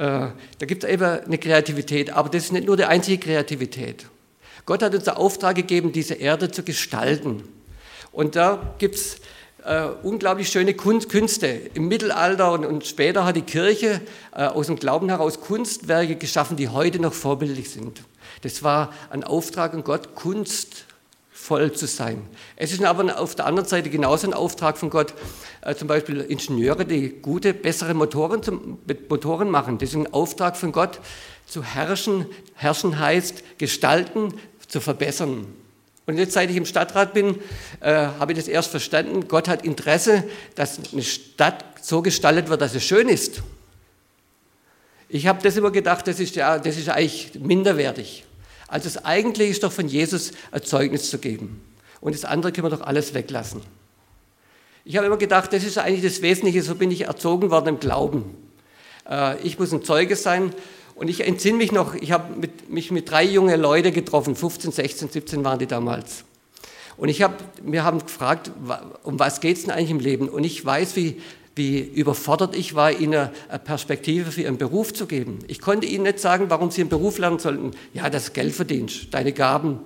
da 0.58 0.66
gibt 0.66 0.86
es 0.86 0.90
eben 0.90 1.04
eine 1.04 1.38
Kreativität, 1.38 2.14
aber 2.14 2.30
das 2.30 2.46
ist 2.46 2.54
nicht 2.54 2.66
nur 2.66 2.78
die 2.78 2.86
einzige 2.86 3.18
Kreativität. 3.18 4.06
Gott 4.66 4.82
hat 4.82 4.96
uns 4.96 5.04
den 5.04 5.16
Auftrag 5.16 5.58
gegeben, 5.58 5.92
diese 5.92 6.14
Erde 6.14 6.50
zu 6.50 6.64
gestalten. 6.64 7.44
Und 8.14 8.38
da 8.38 8.74
gibt 8.78 8.96
es 8.96 9.18
äh, 9.66 9.88
unglaublich 10.04 10.48
schöne 10.48 10.76
Künste. 10.76 11.48
Im 11.74 11.90
Mittelalter 11.90 12.54
und, 12.54 12.66
und 12.66 12.86
später 12.86 13.26
hat 13.26 13.36
die 13.36 13.42
Kirche 13.42 14.00
äh, 14.34 14.46
aus 14.46 14.68
dem 14.68 14.78
Glauben 14.78 15.10
heraus 15.10 15.42
Kunstwerke 15.42 16.16
geschaffen, 16.16 16.56
die 16.56 16.70
heute 16.70 17.00
noch 17.00 17.14
vorbildlich 17.14 17.70
sind. 17.70 18.02
Das 18.44 18.64
war 18.64 18.94
ein 19.10 19.26
Auftrag 19.26 19.74
an 19.74 19.84
Gott, 19.84 20.16
Kunst 20.16 20.86
voll 21.44 21.74
zu 21.74 21.88
sein. 21.88 22.22
Es 22.56 22.72
ist 22.72 22.82
aber 22.84 23.20
auf 23.20 23.36
der 23.36 23.46
anderen 23.46 23.68
Seite 23.68 23.90
genauso 23.90 24.28
ein 24.28 24.34
Auftrag 24.34 24.78
von 24.78 24.90
Gott, 24.90 25.14
äh, 25.62 25.76
zum 25.76 25.90
Beispiel 25.90 26.22
Ingenieure, 26.22 26.86
die 26.86 27.10
gute, 27.10 27.54
bessere 27.54 27.94
Motoren, 27.94 28.42
zum, 28.42 28.80
Motoren 29.10 29.50
machen. 29.50 29.78
Das 29.78 29.90
ist 29.90 29.96
ein 29.96 30.14
Auftrag 30.14 30.56
von 30.56 30.72
Gott, 30.72 31.02
zu 31.46 31.62
herrschen. 31.62 32.28
Herrschen 32.56 32.98
heißt 32.98 33.44
gestalten, 33.58 34.34
zu 34.70 34.80
verbessern. 34.80 35.46
Und 36.06 36.18
jetzt, 36.18 36.34
seit 36.34 36.50
ich 36.50 36.56
im 36.56 36.66
Stadtrat 36.66 37.14
bin, 37.14 37.40
äh, 37.82 37.92
habe 37.92 38.32
ich 38.32 38.38
das 38.38 38.48
erst 38.48 38.72
verstanden. 38.72 39.28
Gott 39.28 39.50
hat 39.50 39.66
Interesse, 39.66 40.24
dass 40.56 40.80
eine 40.94 41.04
Stadt 41.04 41.66
so 41.82 42.02
gestaltet 42.02 42.48
wird, 42.48 42.62
dass 42.62 42.74
es 42.74 42.86
schön 42.86 43.10
ist. 43.10 43.44
Ich 45.10 45.28
habe 45.28 45.44
das 45.44 45.58
immer 45.58 45.72
gedacht, 45.72 46.08
das 46.08 46.22
ist, 46.22 46.38
ja, 46.38 46.58
das 46.58 46.78
ist 46.78 46.88
eigentlich 46.90 47.34
minderwertig. 47.40 48.24
Also 48.68 48.86
das 48.86 49.06
Eigentliche 49.06 49.52
ist 49.52 49.64
doch 49.64 49.72
von 49.72 49.88
Jesus 49.88 50.32
ein 50.52 50.64
Zeugnis 50.64 51.10
zu 51.10 51.18
geben. 51.18 51.64
Und 52.02 52.16
das 52.16 52.26
andere 52.26 52.52
können 52.52 52.68
wir 52.68 52.78
doch 52.78 52.86
alles 52.86 53.14
weglassen. 53.14 53.62
Ich 54.86 54.98
habe 54.98 55.08
immer 55.08 55.18
gedacht, 55.18 55.54
das 55.54 55.64
ist 55.64 55.78
eigentlich 55.78 56.04
das 56.04 56.22
Wesentliche, 56.22 56.62
so 56.62 56.76
bin 56.76 56.92
ich 56.92 57.02
erzogen 57.02 57.50
worden 57.50 57.70
im 57.70 57.80
Glauben. 57.80 58.36
Äh, 59.10 59.40
ich 59.42 59.58
muss 59.58 59.72
ein 59.72 59.84
Zeuge 59.84 60.16
sein 60.16 60.54
Und 60.96 61.08
ich 61.08 61.26
entsinne 61.26 61.58
mich 61.58 61.72
noch, 61.72 61.96
ich 61.96 62.12
habe 62.12 62.48
mich 62.68 62.92
mit 62.92 63.10
drei 63.10 63.24
jungen 63.24 63.60
Leuten 63.60 63.94
getroffen, 63.94 64.36
15, 64.36 64.72
16, 64.72 65.10
17 65.10 65.44
waren 65.44 65.60
die 65.60 65.66
damals. 65.66 66.24
Und 66.98 67.10
ich 67.10 67.24
hab, 67.24 67.44
wir 67.64 67.84
haben 67.84 68.00
gefragt, 68.00 68.52
um 69.04 69.18
was 69.18 69.42
geht 69.42 69.58
es 69.58 69.64
denn 69.64 69.72
eigentlich 69.72 69.90
im 69.90 70.00
Leben? 70.00 70.30
Und 70.30 70.44
ich 70.44 70.64
weiß, 70.64 70.96
wie, 70.96 71.20
wie 71.56 71.80
überfordert 71.80 72.56
ich 72.56 72.76
war, 72.76 72.92
ihnen 72.92 73.30
eine 73.50 73.60
Perspektive 73.60 74.32
für 74.32 74.42
ihren 74.42 74.58
Beruf 74.58 74.94
zu 74.94 75.06
geben. 75.06 75.40
Ich 75.48 75.62
konnte 75.62 75.86
ihnen 75.86 76.04
nicht 76.04 76.20
sagen, 76.20 76.50
warum 76.50 76.72
sie 76.72 76.82
einen 76.82 76.90
Beruf 76.90 77.20
lernen 77.20 77.40
sollten. 77.40 77.72
Ja, 77.94 78.10
das 78.10 78.34
Geldverdienst, 78.34 79.14
deine 79.14 79.34
Gaben. 79.34 79.80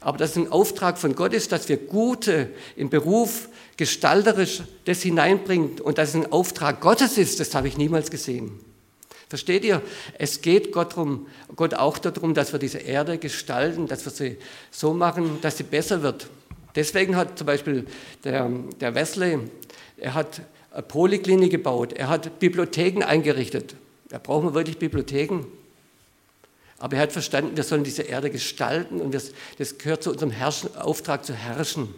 Aber 0.00 0.16
dass 0.16 0.36
ein 0.36 0.50
Auftrag 0.50 0.98
von 0.98 1.14
Gott 1.14 1.34
ist, 1.34 1.52
dass 1.52 1.68
wir 1.68 1.76
Gute 1.76 2.50
im 2.76 2.88
Beruf 2.88 3.48
gestalterisch 3.76 4.62
das 4.84 5.02
hineinbringen 5.02 5.80
und 5.80 5.98
dass 5.98 6.10
es 6.10 6.14
ein 6.14 6.32
Auftrag 6.32 6.80
Gottes 6.80 7.18
ist, 7.18 7.40
das 7.40 7.54
habe 7.54 7.68
ich 7.68 7.76
niemals 7.76 8.10
gesehen. 8.10 8.60
Versteht 9.28 9.64
ihr? 9.64 9.82
Es 10.18 10.40
geht 10.40 10.72
Gott, 10.72 10.96
drum, 10.96 11.26
Gott 11.54 11.74
auch 11.74 11.98
darum, 11.98 12.32
dass 12.32 12.52
wir 12.52 12.58
diese 12.58 12.78
Erde 12.78 13.18
gestalten, 13.18 13.86
dass 13.86 14.04
wir 14.06 14.12
sie 14.12 14.38
so 14.70 14.94
machen, 14.94 15.38
dass 15.42 15.58
sie 15.58 15.64
besser 15.64 16.02
wird. 16.02 16.28
Deswegen 16.74 17.14
hat 17.14 17.36
zum 17.36 17.46
Beispiel 17.46 17.86
der, 18.24 18.50
der 18.80 18.94
Wesley, 18.94 19.38
er 19.98 20.14
hat 20.14 20.40
eine 20.78 20.86
Poliklinik 20.86 21.50
gebaut, 21.50 21.92
er 21.92 22.08
hat 22.08 22.38
Bibliotheken 22.38 23.02
eingerichtet. 23.02 23.74
Da 24.10 24.18
brauchen 24.18 24.50
wir 24.50 24.54
wirklich 24.54 24.78
Bibliotheken. 24.78 25.44
Aber 26.78 26.94
er 26.94 27.02
hat 27.02 27.12
verstanden, 27.12 27.56
wir 27.56 27.64
sollen 27.64 27.82
diese 27.82 28.02
Erde 28.02 28.30
gestalten 28.30 29.00
und 29.00 29.12
das, 29.12 29.32
gehört 29.78 30.04
zu 30.04 30.12
unserem 30.12 30.30
Herrschen, 30.30 30.76
Auftrag 30.76 31.24
zu 31.24 31.34
herrschen. 31.34 31.92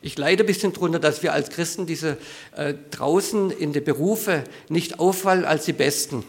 Ich 0.00 0.16
leide 0.16 0.44
ein 0.44 0.46
bisschen 0.46 0.72
darunter, 0.72 1.00
dass 1.00 1.22
wir 1.22 1.34
als 1.34 1.50
Christen 1.50 1.84
diese 1.84 2.16
äh, 2.56 2.72
draußen 2.92 3.50
in 3.50 3.74
den 3.74 3.84
Berufe 3.84 4.44
nicht 4.70 4.98
auffallen 4.98 5.44
als 5.44 5.66
die 5.66 5.74
Besten. 5.74 6.24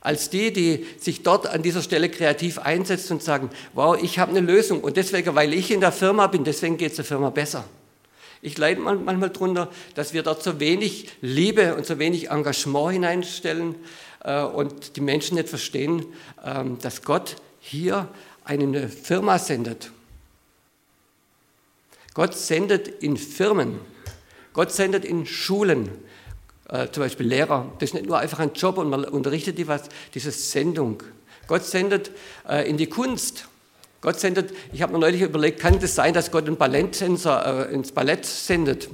Als 0.00 0.30
die, 0.30 0.52
die 0.52 0.86
sich 0.98 1.22
dort 1.22 1.46
an 1.46 1.62
dieser 1.62 1.82
Stelle 1.82 2.08
kreativ 2.08 2.58
einsetzen 2.58 3.14
und 3.14 3.22
sagen, 3.22 3.50
wow, 3.74 3.98
ich 4.00 4.18
habe 4.18 4.30
eine 4.30 4.40
Lösung. 4.40 4.80
Und 4.80 4.96
deswegen, 4.96 5.34
weil 5.34 5.52
ich 5.52 5.70
in 5.70 5.80
der 5.80 5.92
Firma 5.92 6.26
bin, 6.26 6.44
deswegen 6.44 6.78
geht 6.78 6.90
es 6.90 6.96
der 6.96 7.04
Firma 7.04 7.30
besser. 7.30 7.64
Ich 8.42 8.56
leide 8.56 8.80
manchmal 8.80 9.28
darunter, 9.28 9.70
dass 9.94 10.14
wir 10.14 10.22
dort 10.22 10.42
so 10.42 10.58
wenig 10.60 11.10
Liebe 11.20 11.74
und 11.74 11.84
so 11.84 11.98
wenig 11.98 12.30
Engagement 12.30 12.92
hineinstellen 12.92 13.74
äh, 14.24 14.42
und 14.42 14.96
die 14.96 15.02
Menschen 15.02 15.36
nicht 15.36 15.50
verstehen, 15.50 16.06
äh, 16.42 16.64
dass 16.80 17.02
Gott 17.02 17.36
hier 17.60 18.08
eine 18.44 18.88
Firma 18.88 19.38
sendet. 19.38 19.90
Gott 22.14 22.34
sendet 22.34 22.88
in 22.88 23.18
Firmen, 23.18 23.78
Gott 24.52 24.72
sendet 24.72 25.04
in 25.04 25.26
Schulen, 25.26 25.90
äh, 26.70 26.88
zum 26.90 27.02
Beispiel 27.02 27.26
Lehrer. 27.26 27.70
Das 27.78 27.90
ist 27.90 27.94
nicht 27.94 28.06
nur 28.06 28.18
einfach 28.18 28.38
ein 28.38 28.52
Job 28.54 28.78
und 28.78 28.88
man 28.88 29.04
unterrichtet 29.04 29.58
die 29.58 29.68
was, 29.68 29.82
diese 30.14 30.30
Sendung. 30.30 31.02
Gott 31.46 31.64
sendet 31.64 32.10
äh, 32.48 32.68
in 32.68 32.76
die 32.76 32.86
Kunst. 32.86 33.46
Gott 34.00 34.18
sendet, 34.18 34.54
ich 34.72 34.80
habe 34.80 34.92
mir 34.92 34.98
neulich 34.98 35.20
überlegt, 35.20 35.60
kann 35.60 35.78
das 35.78 35.94
sein, 35.94 36.14
dass 36.14 36.30
Gott 36.30 36.46
einen 36.46 36.56
Ballettsensor 36.56 37.44
äh, 37.44 37.74
ins 37.74 37.92
Ballett 37.92 38.24
sendet? 38.24 38.88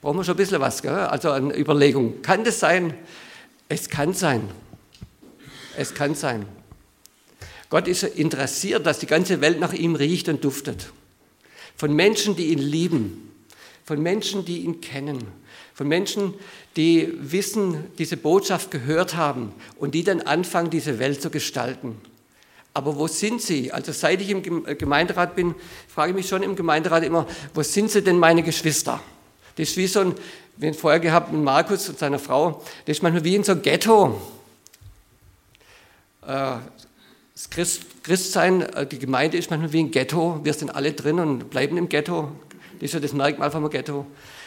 Brauchen 0.00 0.18
wir 0.18 0.24
schon 0.24 0.34
ein 0.34 0.38
bisschen 0.38 0.60
was, 0.60 0.82
gell? 0.82 0.92
also 0.92 1.30
eine 1.30 1.56
Überlegung. 1.56 2.22
Kann 2.22 2.44
das 2.44 2.58
sein? 2.60 2.94
Es 3.68 3.88
kann 3.88 4.12
sein. 4.12 4.48
Es 5.76 5.94
kann 5.94 6.14
sein. 6.14 6.46
Gott 7.68 7.88
ist 7.88 8.02
interessiert, 8.02 8.86
dass 8.86 8.98
die 8.98 9.06
ganze 9.06 9.40
Welt 9.40 9.60
nach 9.60 9.72
ihm 9.72 9.94
riecht 9.94 10.28
und 10.28 10.44
duftet 10.44 10.92
von 11.76 11.94
Menschen, 11.94 12.36
die 12.36 12.46
ihn 12.46 12.58
lieben, 12.58 13.32
von 13.84 14.02
Menschen, 14.02 14.44
die 14.44 14.60
ihn 14.60 14.80
kennen, 14.80 15.28
von 15.76 15.88
Menschen, 15.88 16.32
die 16.74 17.12
wissen, 17.20 17.84
diese 17.98 18.16
Botschaft 18.16 18.70
gehört 18.70 19.14
haben 19.14 19.52
und 19.78 19.94
die 19.94 20.04
dann 20.04 20.22
anfangen, 20.22 20.70
diese 20.70 20.98
Welt 20.98 21.20
zu 21.20 21.28
gestalten. 21.28 22.00
Aber 22.72 22.96
wo 22.96 23.06
sind 23.08 23.42
sie? 23.42 23.72
Also 23.72 23.92
seit 23.92 24.22
ich 24.22 24.30
im 24.30 24.66
äh, 24.66 24.74
Gemeinderat 24.74 25.36
bin, 25.36 25.54
frage 25.86 26.12
ich 26.12 26.16
mich 26.16 26.28
schon 26.28 26.42
im 26.42 26.56
Gemeinderat 26.56 27.04
immer, 27.04 27.26
wo 27.52 27.62
sind 27.62 27.90
sie 27.90 28.00
denn 28.00 28.18
meine 28.18 28.42
Geschwister? 28.42 29.02
Das 29.56 29.68
ist 29.68 29.76
wie 29.76 29.86
so 29.86 30.00
ein, 30.00 30.14
wir 30.56 30.70
haben 30.70 30.76
vorher 30.76 30.98
gehabt 31.00 31.30
mit 31.30 31.42
Markus 31.42 31.90
und 31.90 31.98
seiner 31.98 32.18
Frau, 32.18 32.62
das 32.86 32.96
ist 32.96 33.02
manchmal 33.02 33.24
wie 33.24 33.34
in 33.34 33.44
so 33.44 33.52
einem 33.52 33.60
Ghetto. 33.60 34.18
Äh, 36.22 36.56
das 37.34 37.50
Christ, 37.50 37.82
Christsein, 38.02 38.62
äh, 38.62 38.86
die 38.86 38.98
Gemeinde 38.98 39.36
ist 39.36 39.50
manchmal 39.50 39.74
wie 39.74 39.80
ein 39.80 39.90
Ghetto. 39.90 40.40
Wir 40.42 40.54
sind 40.54 40.74
alle 40.74 40.94
drin 40.94 41.20
und 41.20 41.50
bleiben 41.50 41.76
im 41.76 41.90
Ghetto. 41.90 42.32
Das 42.80 42.84
ist 42.84 42.94
ja 42.94 43.00
das 43.00 43.12
Merkmal 43.12 43.50
vom 43.50 43.68
Ghetto. 43.68 44.06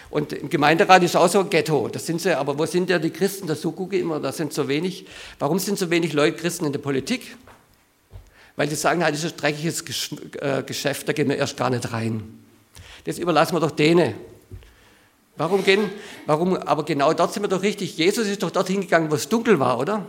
Und 0.09 0.33
im 0.33 0.49
Gemeinderat 0.49 1.03
ist 1.03 1.15
auch 1.15 1.27
so 1.27 1.41
ein 1.41 1.49
Ghetto. 1.49 1.87
Das 1.87 2.05
sind 2.05 2.19
sie, 2.19 2.35
aber 2.35 2.57
wo 2.57 2.65
sind 2.65 2.89
ja 2.89 2.97
die 2.97 3.11
Christen? 3.11 3.47
Das 3.47 3.61
so 3.61 3.71
gucke 3.71 3.95
ich 3.95 4.01
immer, 4.01 4.19
da 4.19 4.31
sind 4.31 4.53
so 4.53 4.67
wenig. 4.67 5.05
Warum 5.37 5.59
sind 5.59 5.77
so 5.77 5.89
wenig 5.89 6.13
Leute 6.13 6.37
Christen 6.37 6.65
in 6.65 6.71
der 6.71 6.79
Politik? 6.79 7.37
Weil 8.55 8.69
sie 8.69 8.75
sagen, 8.75 9.01
das 9.01 9.23
ist 9.23 9.33
ein 9.33 9.37
dreckiges 9.37 9.83
äh, 10.39 10.63
Geschäft, 10.63 11.07
da 11.07 11.13
gehen 11.13 11.29
wir 11.29 11.37
erst 11.37 11.55
gar 11.55 11.69
nicht 11.69 11.91
rein. 11.93 12.39
Das 13.05 13.19
überlassen 13.19 13.55
wir 13.55 13.59
doch 13.59 13.71
denen. 13.71 14.15
Warum 15.37 15.63
gehen, 15.63 15.89
warum, 16.25 16.57
aber 16.57 16.83
genau 16.83 17.13
dort 17.13 17.33
sind 17.33 17.43
wir 17.43 17.47
doch 17.47 17.61
richtig. 17.61 17.97
Jesus 17.97 18.27
ist 18.27 18.43
doch 18.43 18.51
dorthin 18.51 18.81
gegangen, 18.81 19.09
wo 19.09 19.15
es 19.15 19.29
dunkel 19.29 19.59
war, 19.59 19.79
oder? 19.79 20.05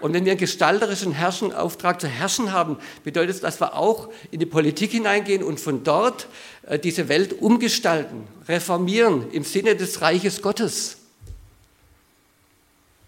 Und 0.00 0.12
wenn 0.12 0.24
wir 0.24 0.32
einen 0.32 0.40
gestalterischen 0.40 1.12
Herrschen, 1.12 1.52
Auftrag 1.52 2.00
zu 2.00 2.06
herrschen 2.06 2.52
haben, 2.52 2.78
bedeutet 3.02 3.36
das, 3.36 3.40
dass 3.40 3.60
wir 3.60 3.74
auch 3.74 4.08
in 4.30 4.38
die 4.38 4.46
Politik 4.46 4.92
hineingehen 4.92 5.42
und 5.42 5.58
von 5.58 5.82
dort 5.82 6.28
äh, 6.66 6.78
diese 6.78 7.08
Welt 7.08 7.40
umgestalten, 7.40 8.26
reformieren 8.46 9.30
im 9.32 9.42
Sinne 9.42 9.74
des 9.74 10.00
Reiches 10.00 10.40
Gottes. 10.40 10.98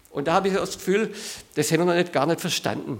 Und 0.09 0.27
da 0.27 0.33
habe 0.33 0.49
ich 0.49 0.53
das 0.53 0.73
Gefühl, 0.73 1.13
das 1.55 1.71
haben 1.71 1.79
wir 1.79 1.85
noch 1.85 1.93
nicht, 1.93 2.11
gar 2.11 2.25
nicht 2.25 2.41
verstanden. 2.41 2.99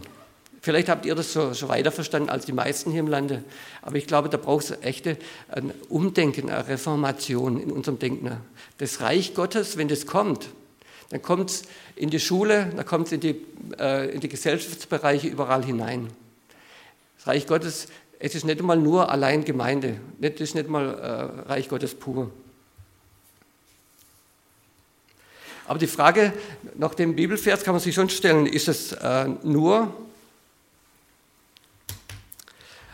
Vielleicht 0.61 0.89
habt 0.89 1.05
ihr 1.05 1.15
das 1.15 1.33
schon, 1.33 1.69
weiter 1.69 1.91
verstanden 1.91 2.29
als 2.29 2.45
die 2.45 2.53
meisten 2.53 2.91
hier 2.91 2.99
im 2.99 3.07
Lande. 3.07 3.43
Aber 3.81 3.95
ich 3.95 4.05
glaube, 4.05 4.29
da 4.29 4.37
braucht 4.37 4.65
es 4.65 4.77
echte 4.81 5.17
ein 5.49 5.73
Umdenken, 5.89 6.49
eine 6.49 6.67
Reformation 6.67 7.59
in 7.59 7.71
unserem 7.71 7.97
Denken. 7.97 8.37
Das 8.77 9.01
Reich 9.01 9.33
Gottes, 9.33 9.77
wenn 9.77 9.87
das 9.87 10.05
kommt, 10.05 10.49
dann 11.11 11.21
kommt 11.21 11.49
es 11.49 11.63
in 11.97 12.09
die 12.09 12.21
Schule, 12.21 12.71
dann 12.73 12.85
kommt 12.85 13.07
es 13.07 13.11
in, 13.11 13.19
die, 13.19 13.45
äh, 13.77 14.09
in 14.13 14.21
die 14.21 14.29
Gesellschaftsbereiche 14.29 15.27
überall 15.27 15.63
hinein. 15.63 16.09
Das 17.17 17.27
Reich 17.27 17.45
Gottes, 17.45 17.89
es 18.17 18.33
ist 18.33 18.45
nicht 18.45 18.59
einmal 18.59 18.77
nur 18.77 19.11
allein 19.11 19.43
Gemeinde, 19.43 19.99
es 20.21 20.39
ist 20.39 20.55
nicht 20.55 20.69
mal 20.69 20.87
äh, 20.87 21.49
Reich 21.49 21.67
Gottes 21.67 21.93
pur. 21.95 22.31
Aber 25.67 25.79
die 25.79 25.87
Frage 25.87 26.31
nach 26.75 26.95
dem 26.95 27.15
Bibelvers 27.15 27.63
kann 27.63 27.73
man 27.73 27.81
sich 27.81 27.93
schon 27.93 28.09
stellen, 28.09 28.45
ist 28.45 28.69
es 28.69 28.93
äh, 28.93 29.27
nur, 29.43 29.93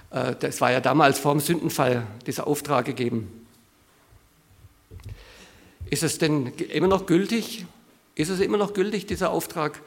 äh, 0.10 0.34
das 0.40 0.60
war 0.60 0.72
ja 0.72 0.80
damals 0.80 1.20
vor 1.20 1.34
dem 1.34 1.40
Sündenfall 1.40 2.08
dieser 2.26 2.48
Auftrag 2.48 2.86
gegeben, 2.86 3.46
ist 5.86 6.02
es 6.02 6.18
denn 6.18 6.48
immer 6.48 6.88
noch 6.88 7.06
gültig? 7.06 7.66
Ist 8.18 8.30
es 8.30 8.40
immer 8.40 8.58
noch 8.58 8.74
gültig, 8.74 9.06
dieser 9.06 9.30
Auftrag? 9.30 9.80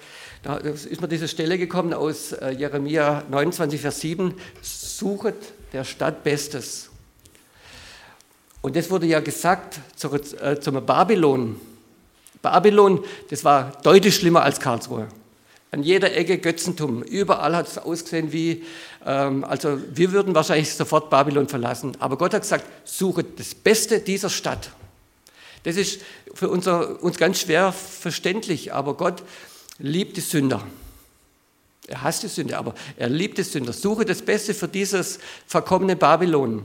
Da 0.45 0.57
ist 0.59 1.01
mir 1.01 1.09
diese 1.09 1.27
Stelle 1.27 1.59
gekommen 1.59 1.93
aus 1.93 2.31
äh, 2.31 2.51
Jeremia 2.51 3.25
29, 3.29 3.81
Vers 3.81 4.01
7. 4.01 4.35
Suchet 4.63 5.35
der 5.73 5.83
Stadt 5.83 6.23
Bestes. 6.23 6.91
Und 8.63 8.77
das 8.77 8.89
wurde 8.89 9.07
ja 9.07 9.19
gesagt 9.19 9.81
äh, 10.41 10.61
zum 10.61 10.87
Babylon. 10.87 11.61
Babylon, 12.41 13.03
das 13.31 13.45
war 13.45 13.73
deutlich 13.83 14.15
schlimmer 14.15 14.43
als 14.43 14.61
Karlsruhe. 14.61 15.09
An 15.73 15.83
jeder 15.83 16.15
Ecke 16.15 16.39
Götzentum. 16.39 17.03
Überall 17.03 17.57
hat 17.57 17.67
es 17.67 17.79
ausgesehen 17.79 18.33
wie, 18.33 18.65
ähm, 19.05 19.43
also 19.43 19.77
wir 19.93 20.13
würden 20.13 20.37
wahrscheinlich 20.37 20.73
sofort 20.73 21.11
Babylon 21.11 21.49
verlassen. 21.49 21.97
Aber 21.99 22.17
Gott 22.17 22.33
hat 22.33 22.43
gesagt, 22.43 22.65
suchet 22.85 23.41
das 23.41 23.57
Beste 23.57 23.99
dieser 23.99 24.31
Stadt. 24.31 24.71
Das 25.65 25.77
ist 25.77 26.01
für 26.35 26.49
unser, 26.49 27.03
uns 27.03 27.17
ganz 27.17 27.41
schwer 27.41 27.73
verständlich, 27.73 28.73
aber 28.73 28.95
Gott 28.95 29.23
liebt 29.79 30.17
die 30.17 30.21
Sünder. 30.21 30.65
Er 31.87 32.03
hasst 32.03 32.23
die 32.23 32.29
Sünde, 32.29 32.57
aber 32.57 32.75
er 32.97 33.09
liebt 33.09 33.39
die 33.39 33.43
Sünder. 33.43 33.73
Suche 33.73 34.05
das 34.05 34.23
Beste 34.23 34.55
für 34.55 34.69
dieses 34.69 35.19
verkommene 35.47 35.97
Babylon. 35.97 36.65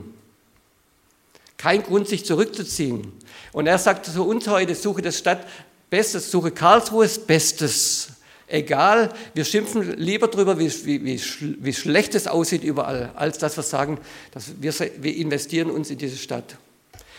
Kein 1.56 1.82
Grund, 1.82 2.06
sich 2.06 2.24
zurückzuziehen. 2.24 3.12
Und 3.52 3.66
er 3.66 3.78
sagt 3.78 4.06
zu 4.06 4.24
uns 4.24 4.46
heute, 4.46 4.74
suche 4.74 5.02
das 5.02 5.18
Stadt 5.18 5.46
Bestes, 5.90 6.30
suche 6.30 6.50
Karlsruhes 6.50 7.18
Bestes. 7.18 8.08
Egal, 8.48 9.12
wir 9.34 9.44
schimpfen 9.44 9.96
lieber 9.96 10.28
darüber, 10.28 10.58
wie, 10.58 10.70
wie, 10.84 11.04
wie, 11.04 11.20
wie 11.58 11.74
schlecht 11.74 12.14
es 12.14 12.28
aussieht 12.28 12.62
überall, 12.62 13.10
als 13.16 13.38
dass 13.38 13.56
wir 13.56 13.64
sagen, 13.64 13.98
dass 14.30 14.60
wir, 14.60 14.72
wir 14.98 15.16
investieren 15.16 15.70
uns 15.70 15.90
in 15.90 15.98
diese 15.98 16.16
Stadt. 16.16 16.56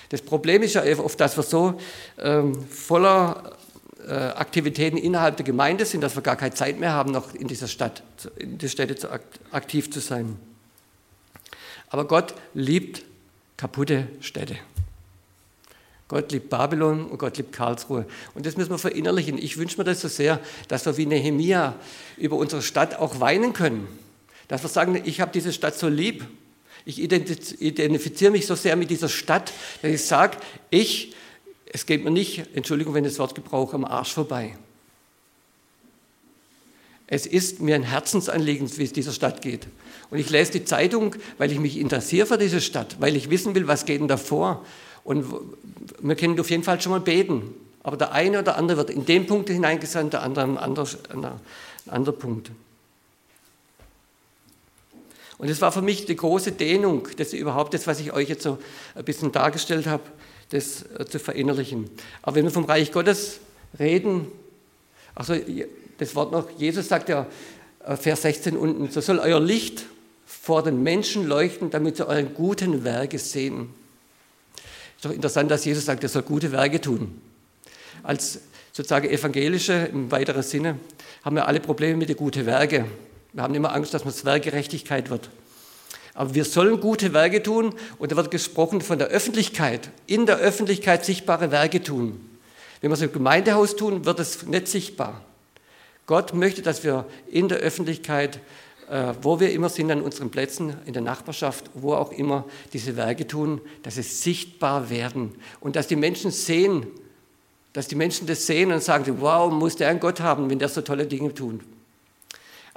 Das 0.10 0.22
Problem 0.22 0.64
ist 0.64 0.76
ja 0.76 0.84
oft, 1.00 1.20
dass 1.20 1.38
wir 1.38 1.44
so 1.44 1.80
ähm, 2.18 2.66
voller 2.70 3.58
äh, 4.08 4.12
Aktivitäten 4.12 4.98
innerhalb 4.98 5.38
der 5.38 5.46
Gemeinde 5.46 5.86
sind, 5.86 6.02
dass 6.02 6.16
wir 6.16 6.24
gar 6.24 6.38
keine 6.38 6.54
Zeit 6.54 6.80
mehr 6.80 6.94
haben, 6.94 7.12
noch 7.12 7.34
in 7.34 7.48
dieser 7.48 7.68
Stadt, 7.68 8.04
in 8.38 8.58
der 8.58 8.70
Städte 8.70 8.96
zu, 8.96 9.10
aktiv 9.52 9.92
zu 9.92 10.00
sein. 10.00 10.38
Aber 11.90 12.06
Gott 12.06 12.34
liebt 12.54 13.04
kaputte 13.58 14.08
Städte. 14.22 14.56
Gott 16.08 16.32
liebt 16.32 16.50
Babylon 16.50 17.06
und 17.08 17.18
Gott 17.18 17.36
liebt 17.36 17.52
Karlsruhe. 17.52 18.06
Und 18.34 18.46
das 18.46 18.56
müssen 18.56 18.70
wir 18.70 18.78
verinnerlichen. 18.78 19.38
Ich 19.38 19.58
wünsche 19.58 19.78
mir 19.78 19.84
das 19.84 20.00
so 20.00 20.08
sehr, 20.08 20.40
dass 20.70 20.86
wir 20.86 20.96
wie 20.96 21.06
Nehemia 21.06 21.76
über 22.16 22.38
unsere 22.38 22.62
Stadt 22.62 22.96
auch 22.96 23.20
weinen 23.20 23.52
können. 23.52 23.88
Dass 24.48 24.64
wir 24.64 24.70
sagen, 24.70 25.02
ich 25.04 25.20
habe 25.20 25.32
diese 25.34 25.52
Stadt 25.52 25.76
so 25.76 25.90
lieb. 25.90 26.26
Ich 26.88 27.02
identifiziere 27.02 28.32
mich 28.32 28.48
so 28.48 28.56
sehr 28.56 28.78
mit 28.78 28.90
dieser 28.90 29.10
Stadt, 29.10 29.52
dass 29.82 29.92
ich 29.92 30.06
sage, 30.06 30.38
ich, 30.70 31.14
es 31.66 31.86
geht 31.86 32.06
mir 32.06 32.12
nicht, 32.12 32.56
Entschuldigung, 32.56 32.94
wenn 32.94 33.04
ich 33.04 33.12
das 33.12 33.20
Wort 33.20 33.36
gebrauche, 33.36 33.76
am 33.76 33.84
Arsch 33.84 34.14
vorbei. 34.14 34.56
Es 37.06 37.26
ist 37.26 37.60
mir 37.60 37.76
ein 37.76 37.84
Herzensanliegen, 37.84 38.72
wie 38.78 38.86
es 38.86 38.94
dieser 38.94 39.12
Stadt 39.12 39.42
geht. 39.42 39.68
Und 40.12 40.20
ich 40.20 40.30
lese 40.30 40.54
die 40.54 40.64
Zeitung, 40.64 41.18
weil 41.38 41.52
ich 41.52 41.60
mich 41.60 41.78
interessiere 41.78 42.26
für 42.26 42.38
diese 42.38 42.62
Stadt, 42.62 42.96
weil 43.02 43.18
ich 43.18 43.30
wissen 43.30 43.54
will, 43.54 43.68
was 43.68 43.84
geht 43.84 44.00
denn 44.00 44.08
da 44.08 44.16
vor. 44.16 44.66
Und 45.04 45.26
wir 46.00 46.16
können 46.16 46.40
auf 46.40 46.50
jeden 46.50 46.64
Fall 46.64 46.80
schon 46.80 46.94
mal 46.94 47.02
beten. 47.02 47.54
Aber 47.84 47.98
der 47.98 48.14
eine 48.14 48.40
oder 48.40 48.56
andere 48.56 48.78
wird 48.78 48.92
in 48.92 49.06
den 49.06 49.26
Punkt 49.28 49.50
hineingesandt, 49.50 50.14
der 50.14 50.24
andere 50.24 50.46
an 50.46 50.78
einen 50.78 51.40
anderen 51.86 52.18
Punkt. 52.18 52.50
Und 55.38 55.50
es 55.50 55.62
war 55.62 55.72
für 55.72 55.82
mich 55.82 56.06
die 56.06 56.16
große 56.16 56.52
Dehnung, 56.52 57.08
das 57.18 57.34
überhaupt 57.34 57.74
das, 57.74 57.86
was 57.86 58.00
ich 58.00 58.12
euch 58.12 58.30
jetzt 58.30 58.44
so 58.44 58.58
ein 58.96 59.06
bisschen 59.06 59.32
dargestellt 59.32 59.86
habe, 59.86 60.04
das 60.50 60.84
äh, 60.98 61.06
zu 61.06 61.20
verinnerlichen. 61.20 61.90
Aber 62.22 62.36
wenn 62.36 62.46
wir 62.46 62.52
vom 62.52 62.66
Reich 62.66 62.92
Gottes 62.92 63.40
reden, 63.78 64.28
also 65.14 65.36
das 65.98 66.16
Wort 66.16 66.32
noch, 66.32 66.50
Jesus 66.58 66.88
sagt 66.88 67.10
ja, 67.10 67.28
äh, 67.86 67.96
Vers 67.96 68.24
16 68.24 68.58
unten, 68.58 68.90
so 68.90 69.02
soll 69.02 69.20
euer 69.20 69.40
Licht 69.40 69.86
vor 70.26 70.64
den 70.64 70.82
Menschen 70.82 71.28
leuchten, 71.28 71.70
damit 71.70 71.98
sie 71.98 72.08
euren 72.08 72.34
guten 72.34 72.84
Werke 72.84 73.20
sehen. 73.20 73.70
Ist 74.96 75.06
doch 75.06 75.12
interessant, 75.12 75.52
dass 75.52 75.66
Jesus 75.66 75.86
sagt, 75.86 76.04
er 76.04 76.10
soll 76.10 76.24
gute 76.24 76.52
Werke 76.52 76.82
tun. 76.82 77.22
Als 78.04 78.40
sozusagen 78.74 79.10
Evangelische 79.10 79.74
im 79.92 80.12
weiteren 80.12 80.44
Sinne 80.44 80.80
haben 81.24 81.36
wir 81.36 81.48
alle 81.48 81.60
Probleme 81.60 81.98
mit 81.98 82.10
den 82.10 82.18
guten 82.18 82.46
Werken. 82.46 82.86
Wir 83.38 83.44
haben 83.44 83.54
immer 83.54 83.72
Angst, 83.72 83.94
dass 83.94 84.04
es 84.04 84.26
Werkgerechtigkeit 84.26 85.12
wird. 85.12 85.30
Aber 86.16 86.34
wir 86.34 86.44
sollen 86.44 86.82
gute 86.82 87.14
Werke 87.14 87.44
tun 87.44 87.76
und 88.00 88.12
da 88.12 88.16
wird 88.16 88.32
gesprochen 88.32 88.82
von 88.82 88.98
der 88.98 89.10
Öffentlichkeit, 89.10 89.92
in 90.08 90.26
der 90.26 90.38
Öffentlichkeit 90.38 91.06
sichtbare 91.06 91.52
Werke 91.52 91.84
tun. 91.84 92.20
Wenn 92.82 92.90
wir 92.90 92.96
es 92.96 93.02
im 93.04 93.14
Gemeindehaus 93.14 93.76
tun, 93.76 94.06
wird 94.06 94.20
es 94.20 94.48
nicht 94.48 94.68
sichtbar. 94.68 95.22
Gott 96.08 96.34
möchte, 96.34 96.64
dass 96.64 96.84
wir 96.84 97.06
in 97.30 97.48
der 97.48 97.60
Öffentlichkeit 97.60 98.40
äh, 98.90 99.14
wo 99.22 99.40
wir 99.40 99.52
immer 99.52 99.70
sind, 99.70 99.92
an 99.92 100.02
unseren 100.02 100.32
Plätzen, 100.32 100.76
in 100.88 100.94
der 100.94 101.04
Nachbarschaft, 101.04 101.70
wo 101.76 101.94
auch 101.94 102.12
immer 102.12 102.44
diese 102.74 102.96
Werke 102.96 103.28
tun, 103.28 103.62
dass 103.84 103.96
sie 103.96 104.02
sichtbar 104.02 104.90
werden 104.90 105.36
und 105.60 105.76
dass 105.76 105.86
die 105.86 105.96
Menschen 105.96 106.32
sehen, 106.32 106.88
dass 107.74 107.88
die 107.88 107.96
Menschen 107.96 108.26
das 108.26 108.48
sehen 108.48 108.72
und 108.72 108.82
sagen, 108.82 109.18
wow, 109.20 109.54
muss 109.54 109.76
der 109.76 109.90
einen 109.90 110.00
Gott 110.00 110.22
haben, 110.22 110.50
wenn 110.50 110.58
der 110.58 110.70
so 110.70 110.82
tolle 110.82 111.06
Dinge 111.06 111.36
tut. 111.36 111.62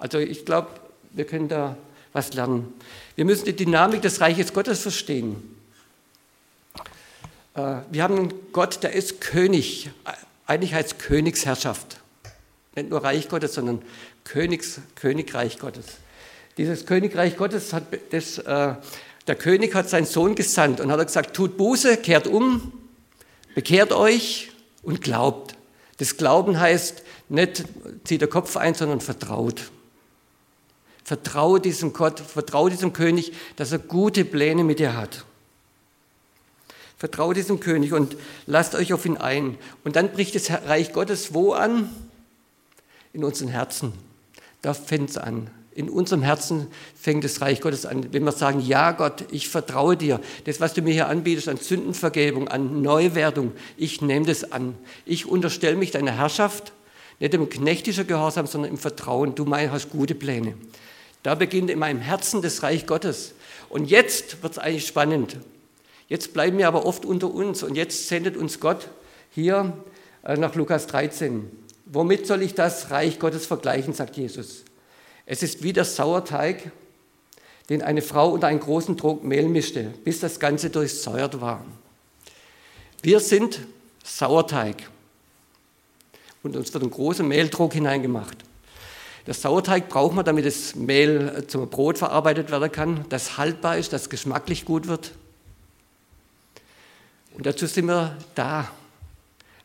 Also 0.00 0.19
ich 0.19 0.47
glaube, 0.47 0.69
wir 1.12 1.26
können 1.26 1.49
da 1.49 1.76
was 2.14 2.33
lernen. 2.33 2.73
Wir 3.16 3.26
müssen 3.26 3.45
die 3.45 3.54
Dynamik 3.54 4.00
des 4.00 4.21
Reiches 4.23 4.54
Gottes 4.54 4.80
verstehen. 4.80 5.37
Äh, 7.54 7.76
wir 7.90 8.02
haben 8.02 8.16
einen 8.16 8.33
Gott, 8.52 8.83
der 8.83 8.95
ist 8.95 9.21
König, 9.21 9.90
eigentlich 10.47 10.73
heißt 10.73 10.99
Königsherrschaft. 10.99 11.99
Nicht 12.75 12.88
nur 12.88 13.04
Reich 13.04 13.28
Gottes, 13.28 13.54
sondern 13.54 13.83
Königs, 14.25 14.80
Königreich 14.95 15.59
Gottes. 15.59 15.85
Dieses 16.57 16.87
Königreich 16.87 17.37
Gottes 17.37 17.75
hat 17.75 17.85
das, 18.11 18.38
äh, 18.38 18.75
der 19.26 19.35
König 19.37 19.75
hat 19.75 19.90
seinen 19.90 20.07
Sohn 20.07 20.35
gesandt 20.35 20.80
und 20.80 20.90
hat 20.90 21.07
gesagt, 21.07 21.37
tut 21.37 21.59
Buße, 21.59 21.99
kehrt 21.99 22.26
um, 22.26 22.72
bekehrt 23.55 23.92
euch 23.92 24.51
und 24.83 25.03
glaubt. 25.03 25.57
Das 25.98 26.16
Glauben 26.16 26.59
heißt 26.59 27.03
nicht 27.29 27.64
zieht 28.05 28.22
der 28.22 28.29
Kopf 28.29 28.57
ein, 28.57 28.74
sondern 28.74 29.01
vertraut. 29.01 29.70
Vertraue 31.11 31.59
diesem 31.59 31.92
Gott, 31.92 32.20
vertraue 32.20 32.70
diesem 32.70 32.92
König, 32.92 33.33
dass 33.57 33.73
er 33.73 33.81
gute 33.81 34.25
Pläne 34.25 34.62
mit 34.62 34.79
dir 34.79 34.96
hat. 34.96 35.25
Vertraue 36.99 37.35
diesem 37.35 37.59
König 37.59 37.92
und 37.92 38.16
lasst 38.46 38.77
euch 38.77 38.92
auf 38.92 39.05
ihn 39.05 39.16
ein. 39.16 39.59
Und 39.83 39.96
dann 39.96 40.12
bricht 40.12 40.37
das 40.37 40.49
Reich 40.68 40.92
Gottes 40.92 41.35
wo 41.35 41.53
an? 41.53 41.90
In 43.12 43.25
unseren 43.25 43.49
Herzen. 43.49 43.92
Da 44.62 44.73
fängt 44.73 45.11
es 45.11 45.18
an. 45.18 45.51
In 45.75 45.90
unserem 45.90 46.23
Herzen 46.23 46.68
fängt 46.94 47.25
das 47.25 47.40
Reich 47.40 47.61
Gottes 47.61 47.87
an. 47.87 48.12
Wenn 48.12 48.23
wir 48.23 48.31
sagen, 48.31 48.61
ja 48.61 48.92
Gott, 48.92 49.25
ich 49.33 49.49
vertraue 49.49 49.96
dir, 49.96 50.20
das, 50.44 50.61
was 50.61 50.75
du 50.75 50.81
mir 50.81 50.92
hier 50.92 51.09
anbietest 51.09 51.49
an 51.49 51.57
Sündenvergebung, 51.57 52.46
an 52.46 52.83
Neuwertung, 52.83 53.51
ich 53.77 54.01
nehme 54.01 54.27
das 54.27 54.53
an. 54.53 54.77
Ich 55.07 55.27
unterstelle 55.27 55.75
mich 55.75 55.90
deiner 55.90 56.12
Herrschaft, 56.12 56.73
nicht 57.18 57.35
im 57.35 57.49
knechtischen 57.49 58.07
Gehorsam, 58.07 58.46
sondern 58.46 58.70
im 58.70 58.79
Vertrauen. 58.79 59.35
Du 59.35 59.44
meinst, 59.44 59.73
hast 59.73 59.90
gute 59.90 60.14
Pläne. 60.14 60.55
Da 61.22 61.35
beginnt 61.35 61.70
in 61.70 61.78
meinem 61.78 62.00
Herzen 62.00 62.42
das 62.42 62.62
Reich 62.62 62.87
Gottes. 62.87 63.35
Und 63.68 63.87
jetzt 63.87 64.42
wird 64.42 64.52
es 64.52 64.59
eigentlich 64.59 64.87
spannend. 64.87 65.37
Jetzt 66.09 66.33
bleiben 66.33 66.59
wir 66.59 66.66
aber 66.66 66.87
oft 66.87 67.04
unter 67.04 67.33
uns 67.33 67.62
und 67.62 67.76
jetzt 67.76 68.09
sendet 68.09 68.37
uns 68.37 68.59
Gott 68.59 68.88
hier 69.30 69.72
äh, 70.24 70.37
nach 70.37 70.54
Lukas 70.54 70.87
13. 70.88 71.48
Womit 71.87 72.26
soll 72.26 72.42
ich 72.42 72.54
das 72.54 72.90
Reich 72.90 73.18
Gottes 73.18 73.46
vergleichen, 73.46 73.94
sagt 73.94 74.16
Jesus. 74.16 74.64
Es 75.26 75.42
ist 75.42 75.62
wie 75.62 75.72
der 75.72 75.85
Sauerteig, 75.85 76.72
den 77.68 77.83
eine 77.83 78.02
Frau 78.02 78.30
unter 78.30 78.48
einen 78.48 78.59
großen 78.59 78.96
Trog 78.96 79.22
Mehl 79.22 79.48
mischte, 79.48 79.92
bis 80.04 80.18
das 80.18 80.40
Ganze 80.40 80.70
durchsäuert 80.70 81.40
war. 81.40 81.64
Wir 83.02 83.20
sind 83.20 83.61
Sauerteig. 84.02 84.90
Und 86.42 86.56
uns 86.56 86.72
wird 86.74 86.83
ein 86.83 86.90
großer 86.90 87.22
Mehltrog 87.22 87.72
hineingemacht. 87.72 88.38
Das 89.26 89.42
Sauerteig 89.42 89.88
braucht 89.88 90.14
man, 90.14 90.24
damit 90.24 90.46
das 90.46 90.74
Mehl 90.74 91.44
zum 91.46 91.68
Brot 91.68 91.98
verarbeitet 91.98 92.50
werden 92.50 92.72
kann, 92.72 93.04
das 93.11 93.37
haltbar 93.37 93.76
ist, 93.76 93.92
das 93.92 94.09
geschmacklich 94.09 94.64
gut 94.64 94.87
wird. 94.87 95.12
Und 97.35 97.46
dazu 97.46 97.66
sind 97.66 97.87
wir 97.87 98.16
da. 98.35 98.70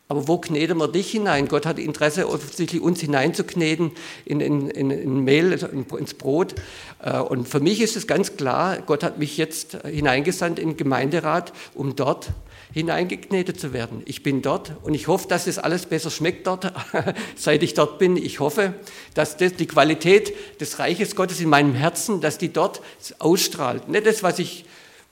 Aber 0.07 0.27
wo 0.27 0.37
kneten 0.37 0.77
wir 0.77 0.87
dich 0.87 1.09
hinein? 1.09 1.47
Gott 1.47 1.65
hat 1.65 1.79
Interesse, 1.79 2.29
offensichtlich 2.29 2.81
uns 2.81 3.01
hineinzukneten 3.01 3.91
in, 4.23 4.39
in, 4.39 4.69
in, 4.69 4.91
in 4.91 5.23
Mehl, 5.23 5.51
ins 5.51 6.13
Brot. 6.13 6.53
Äh, 7.01 7.19
und 7.19 7.47
für 7.47 7.59
mich 7.59 7.81
ist 7.81 7.95
es 7.95 8.05
ganz 8.05 8.37
klar, 8.37 8.77
Gott 8.85 9.03
hat 9.03 9.17
mich 9.17 9.37
jetzt 9.37 9.77
hineingesandt 9.83 10.59
in 10.59 10.69
den 10.69 10.77
Gemeinderat, 10.77 11.53
um 11.73 11.95
dort 11.95 12.29
hineingeknetet 12.71 13.59
zu 13.59 13.73
werden. 13.73 14.03
Ich 14.05 14.21
bin 14.21 14.41
dort 14.41 14.73
und 14.83 14.93
ich 14.93 15.07
hoffe, 15.07 15.27
dass 15.27 15.47
es 15.47 15.57
alles 15.57 15.87
besser 15.87 16.11
schmeckt 16.11 16.45
dort, 16.45 16.71
seit 17.35 17.63
ich 17.63 17.73
dort 17.73 17.97
bin. 17.97 18.17
Ich 18.17 18.39
hoffe, 18.39 18.73
dass 19.15 19.37
das, 19.37 19.53
die 19.53 19.65
Qualität 19.65 20.33
des 20.59 20.77
Reiches 20.77 21.15
Gottes 21.15 21.39
in 21.39 21.49
meinem 21.49 21.73
Herzen, 21.73 22.21
dass 22.21 22.37
die 22.37 22.53
dort 22.53 22.81
ausstrahlt. 23.17 23.87
Nicht 23.87 24.05
das, 24.05 24.21
was 24.21 24.39
ich 24.39 24.65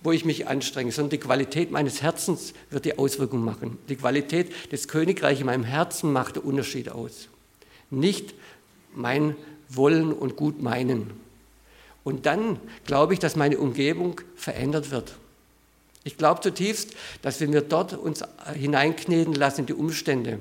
wo 0.04 0.12
ich 0.12 0.26
mich 0.26 0.48
anstrenge, 0.48 0.92
sondern 0.92 1.12
die 1.12 1.18
Qualität 1.18 1.72
meines 1.72 2.02
Herzens 2.02 2.54
wird 2.70 2.86
die 2.86 2.98
Auswirkung 2.98 3.44
machen. 3.44 3.78
Die 3.89 3.96
Qualität 3.96 4.52
des 4.72 4.88
Königreichs 4.88 5.39
in 5.39 5.46
meinem 5.46 5.63
Herzen 5.63 6.12
macht 6.12 6.36
den 6.36 6.44
Unterschied 6.44 6.89
aus. 6.89 7.30
Nicht 7.89 8.34
mein 8.94 9.36
Wollen 9.70 10.12
und 10.12 10.36
Gutmeinen. 10.36 11.12
Und 12.04 12.26
dann 12.26 12.60
glaube 12.86 13.13
ich, 13.13 13.20
dass 13.20 13.36
meine 13.36 13.58
Umgebung 13.58 14.20
verändert 14.36 14.92
wird. 14.92 15.16
Ich 16.04 16.18
glaube 16.18 16.42
zutiefst, 16.42 16.96
dass 17.22 17.39
wenn 17.39 17.54
wir 17.54 17.62
dort 17.62 17.94
uns 17.94 18.24
hineinkneten 18.54 19.34
lassen 19.34 19.62
in 19.62 19.66
die 19.68 19.74
Umstände, 19.74 20.39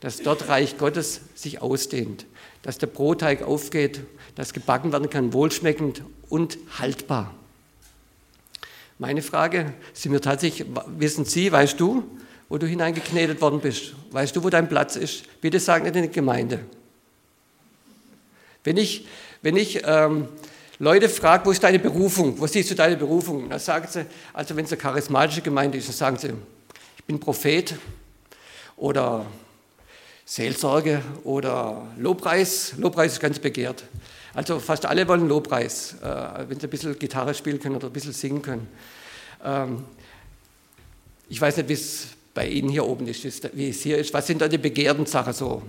dass 0.00 0.18
dort 0.18 0.48
Reich 0.48 0.76
Gottes 0.76 1.20
sich 1.36 1.62
ausdehnt, 1.62 2.26
dass 2.62 2.78
der 2.78 2.88
Brotteig 2.88 3.42
aufgeht, 3.42 4.00
dass 4.34 4.52
gebacken 4.52 4.92
werden 4.92 5.08
kann, 5.08 5.32
wohlschmeckend 5.32 6.02
und 6.28 6.58
haltbar. 6.78 7.32
Meine 8.98 9.22
Frage, 9.22 9.72
sind 9.92 10.12
wir 10.12 10.20
tatsächlich, 10.20 10.68
wissen 10.86 11.24
Sie, 11.24 11.50
weißt 11.50 11.78
du, 11.80 12.04
wo 12.48 12.58
du 12.58 12.66
hineingeknetet 12.66 13.40
worden 13.40 13.60
bist? 13.60 13.94
Weißt 14.12 14.36
du, 14.36 14.44
wo 14.44 14.50
dein 14.50 14.68
Platz 14.68 14.94
ist? 14.94 15.24
Bitte 15.40 15.58
sag 15.58 15.82
nicht 15.82 15.96
in 15.96 16.02
die 16.02 16.10
Gemeinde. 16.10 16.60
Wenn 18.62 18.76
ich, 18.76 19.06
wenn 19.42 19.56
ich 19.56 19.82
ähm, 19.84 20.28
Leute 20.78 21.08
frage, 21.08 21.44
wo 21.46 21.50
ist 21.50 21.62
deine 21.62 21.78
Berufung? 21.80 22.38
Wo 22.38 22.46
siehst 22.46 22.70
du 22.70 22.74
deine 22.74 22.96
Berufung? 22.96 23.48
Dann 23.48 23.58
sagen 23.58 23.88
sie, 23.90 24.06
also 24.32 24.54
wenn 24.54 24.64
es 24.64 24.72
eine 24.72 24.80
charismatische 24.80 25.42
Gemeinde 25.42 25.78
ist, 25.78 25.88
dann 25.88 25.96
sagen 25.96 26.16
sie, 26.16 26.32
ich 26.96 27.04
bin 27.04 27.18
Prophet 27.18 27.74
oder 28.76 29.26
Seelsorge 30.24 31.02
oder 31.24 31.86
Lobpreis. 31.98 32.74
Lobpreis 32.78 33.14
ist 33.14 33.20
ganz 33.20 33.38
begehrt. 33.38 33.84
Also 34.34 34.58
fast 34.58 34.86
alle 34.86 35.06
wollen 35.08 35.28
Lobpreis, 35.28 35.94
äh, 36.02 36.48
wenn 36.48 36.58
sie 36.58 36.66
ein 36.66 36.70
bisschen 36.70 36.98
Gitarre 36.98 37.34
spielen 37.34 37.60
können 37.60 37.76
oder 37.76 37.86
ein 37.86 37.92
bisschen 37.92 38.12
singen 38.12 38.42
können. 38.42 38.68
Ähm, 39.44 39.84
ich 41.28 41.40
weiß 41.40 41.56
nicht, 41.56 41.68
wie 41.68 41.74
es 41.74 42.08
bei 42.34 42.46
Ihnen 42.48 42.68
hier 42.68 42.84
oben 42.84 43.06
ist, 43.06 43.24
wie 43.56 43.68
es 43.68 43.82
hier 43.82 43.96
ist. 43.96 44.12
Was 44.12 44.26
sind 44.26 44.40
da 44.40 44.48
die 44.48 44.58
begehrten 44.58 45.06
Sachen 45.06 45.32
so? 45.32 45.62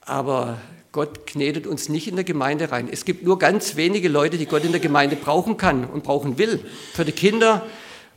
Aber 0.00 0.58
Gott 0.92 1.26
knetet 1.26 1.66
uns 1.66 1.88
nicht 1.88 2.08
in 2.08 2.16
der 2.16 2.24
Gemeinde 2.24 2.72
rein. 2.72 2.88
Es 2.90 3.04
gibt 3.04 3.22
nur 3.22 3.38
ganz 3.38 3.76
wenige 3.76 4.08
Leute, 4.08 4.38
die 4.38 4.46
Gott 4.46 4.64
in 4.64 4.72
der 4.72 4.80
Gemeinde 4.80 5.16
brauchen 5.16 5.58
kann 5.58 5.84
und 5.84 6.04
brauchen 6.04 6.38
will. 6.38 6.64
Für 6.94 7.04
die 7.04 7.12
Kinder, 7.12 7.66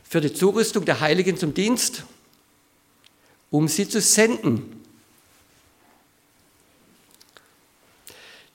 für 0.02 0.20
die 0.20 0.32
Zurüstung 0.32 0.86
der 0.86 1.00
Heiligen 1.00 1.36
zum 1.36 1.52
Dienst 1.52 2.04
um 3.50 3.68
sie 3.68 3.88
zu 3.88 4.00
senden. 4.00 4.79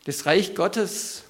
Das 0.06 0.26
Reich 0.26 0.56
Gottes 0.56 1.24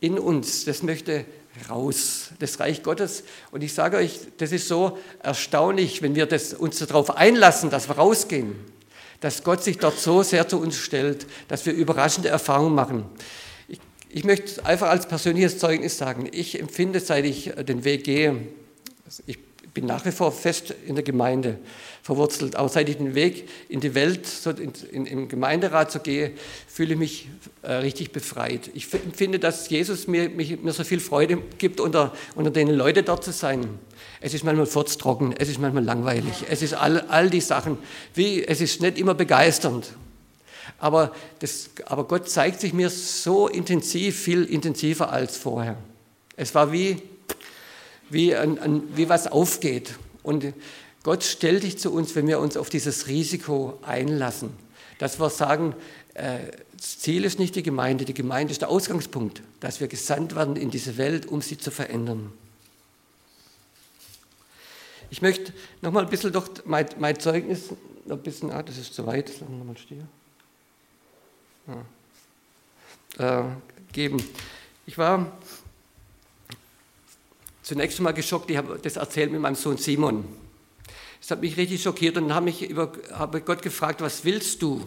in 0.00 0.18
uns, 0.18 0.64
das 0.64 0.82
möchte 0.82 1.24
raus. 1.68 2.30
Das 2.38 2.60
Reich 2.60 2.82
Gottes. 2.82 3.24
Und 3.50 3.62
ich 3.62 3.74
sage 3.74 3.96
euch, 3.98 4.20
das 4.38 4.52
ist 4.52 4.68
so 4.68 4.98
erstaunlich, 5.22 6.02
wenn 6.02 6.14
wir 6.14 6.26
das, 6.26 6.54
uns 6.54 6.78
darauf 6.78 7.16
einlassen, 7.16 7.70
dass 7.70 7.88
wir 7.88 7.96
rausgehen, 7.96 8.54
dass 9.20 9.44
Gott 9.44 9.62
sich 9.62 9.78
dort 9.78 9.98
so 9.98 10.22
sehr 10.22 10.48
zu 10.48 10.58
uns 10.58 10.76
stellt, 10.76 11.26
dass 11.48 11.66
wir 11.66 11.72
überraschende 11.72 12.28
Erfahrungen 12.28 12.74
machen. 12.74 13.04
Ich, 13.68 13.80
ich 14.08 14.24
möchte 14.24 14.64
einfach 14.64 14.88
als 14.88 15.06
persönliches 15.06 15.58
Zeugnis 15.58 15.98
sagen, 15.98 16.28
ich 16.32 16.58
empfinde, 16.58 17.00
seit 17.00 17.24
ich 17.24 17.52
den 17.52 17.84
Weg 17.84 18.04
gehe, 18.04 18.48
ich 19.26 19.38
bin 19.74 19.86
nach 19.86 20.04
wie 20.04 20.12
vor 20.12 20.32
fest 20.32 20.74
in 20.86 20.94
der 20.94 21.04
Gemeinde 21.04 21.58
verwurzelt. 22.02 22.56
Auch 22.56 22.68
seit 22.68 22.88
ich 22.88 22.98
den 22.98 23.14
Weg 23.14 23.48
in 23.68 23.80
die 23.80 23.94
Welt, 23.94 24.26
so 24.26 24.50
in, 24.50 24.72
in, 24.90 25.06
im 25.06 25.28
Gemeinderat 25.28 25.90
so 25.90 26.00
gehe, 26.00 26.32
fühle 26.66 26.92
ich 26.94 26.98
mich 26.98 27.28
äh, 27.62 27.72
richtig 27.74 28.12
befreit. 28.12 28.70
Ich 28.74 28.86
finde, 28.86 29.38
dass 29.38 29.68
Jesus 29.70 30.06
mir, 30.08 30.28
mich, 30.28 30.60
mir 30.60 30.72
so 30.72 30.84
viel 30.84 31.00
Freude 31.00 31.38
gibt, 31.58 31.80
unter, 31.80 32.12
unter 32.34 32.50
den 32.50 32.68
Leuten 32.68 33.04
dort 33.04 33.24
zu 33.24 33.32
sein. 33.32 33.78
Es 34.20 34.34
ist 34.34 34.44
manchmal 34.44 34.66
furztrocken, 34.66 35.34
es 35.38 35.48
ist 35.48 35.58
manchmal 35.58 35.84
langweilig, 35.84 36.44
es 36.48 36.62
ist 36.62 36.74
all, 36.74 37.00
all 37.08 37.30
die 37.30 37.40
Sachen, 37.40 37.78
wie, 38.14 38.44
es 38.44 38.60
ist 38.60 38.80
nicht 38.80 38.98
immer 38.98 39.14
begeisternd. 39.14 39.92
Aber, 40.78 41.12
das, 41.38 41.70
aber 41.86 42.04
Gott 42.04 42.28
zeigt 42.28 42.60
sich 42.60 42.72
mir 42.72 42.90
so 42.90 43.48
intensiv, 43.48 44.18
viel 44.18 44.44
intensiver 44.44 45.12
als 45.12 45.36
vorher. 45.36 45.76
Es 46.36 46.54
war 46.54 46.72
wie 46.72 47.00
wie, 48.12 48.36
ein, 48.36 48.58
ein, 48.58 48.96
wie 48.96 49.08
was 49.08 49.26
aufgeht. 49.26 49.94
Und 50.22 50.52
Gott 51.02 51.24
stellt 51.24 51.62
dich 51.64 51.78
zu 51.78 51.92
uns, 51.92 52.14
wenn 52.14 52.26
wir 52.26 52.38
uns 52.38 52.56
auf 52.56 52.70
dieses 52.70 53.08
Risiko 53.08 53.78
einlassen. 53.82 54.50
Dass 54.98 55.18
wir 55.18 55.30
sagen, 55.30 55.74
äh, 56.14 56.38
das 56.76 56.98
Ziel 56.98 57.24
ist 57.24 57.38
nicht 57.38 57.56
die 57.56 57.62
Gemeinde, 57.62 58.04
die 58.04 58.14
Gemeinde 58.14 58.52
ist 58.52 58.60
der 58.60 58.68
Ausgangspunkt, 58.68 59.42
dass 59.60 59.80
wir 59.80 59.88
gesandt 59.88 60.34
werden 60.34 60.56
in 60.56 60.70
diese 60.70 60.96
Welt, 60.96 61.26
um 61.26 61.40
sie 61.40 61.58
zu 61.58 61.70
verändern. 61.70 62.32
Ich 65.10 65.22
möchte 65.22 65.52
noch 65.80 65.92
mal 65.92 66.04
ein 66.04 66.10
bisschen 66.10 66.32
durch 66.32 66.48
mein, 66.64 66.86
mein 66.98 67.18
Zeugnis, 67.20 67.68
ein 68.08 68.18
bisschen, 68.22 68.50
ah, 68.50 68.62
das 68.62 68.78
ist 68.78 68.94
zu 68.94 69.06
weit, 69.06 69.28
lassen 69.28 69.58
wir 69.58 69.64
mal 69.64 69.76
stehen. 69.76 70.08
Ja. 73.18 73.42
Äh, 73.42 73.44
geben. 73.92 74.22
Ich 74.86 74.98
war 74.98 75.30
zunächst 77.62 77.98
einmal 77.98 78.14
geschockt, 78.14 78.50
ich 78.50 78.56
habe 78.56 78.78
das 78.82 78.96
erzählt 78.96 79.32
mit 79.32 79.40
meinem 79.40 79.54
Sohn 79.54 79.76
Simon. 79.76 80.24
Das 81.20 81.30
hat 81.30 81.40
mich 81.40 81.56
richtig 81.56 81.82
schockiert 81.82 82.16
und 82.16 82.34
habe 82.34 82.50
ich 82.50 82.68
über, 82.68 82.92
habe 83.12 83.40
Gott 83.40 83.62
gefragt, 83.62 84.00
was 84.00 84.24
willst 84.24 84.60
du? 84.60 84.84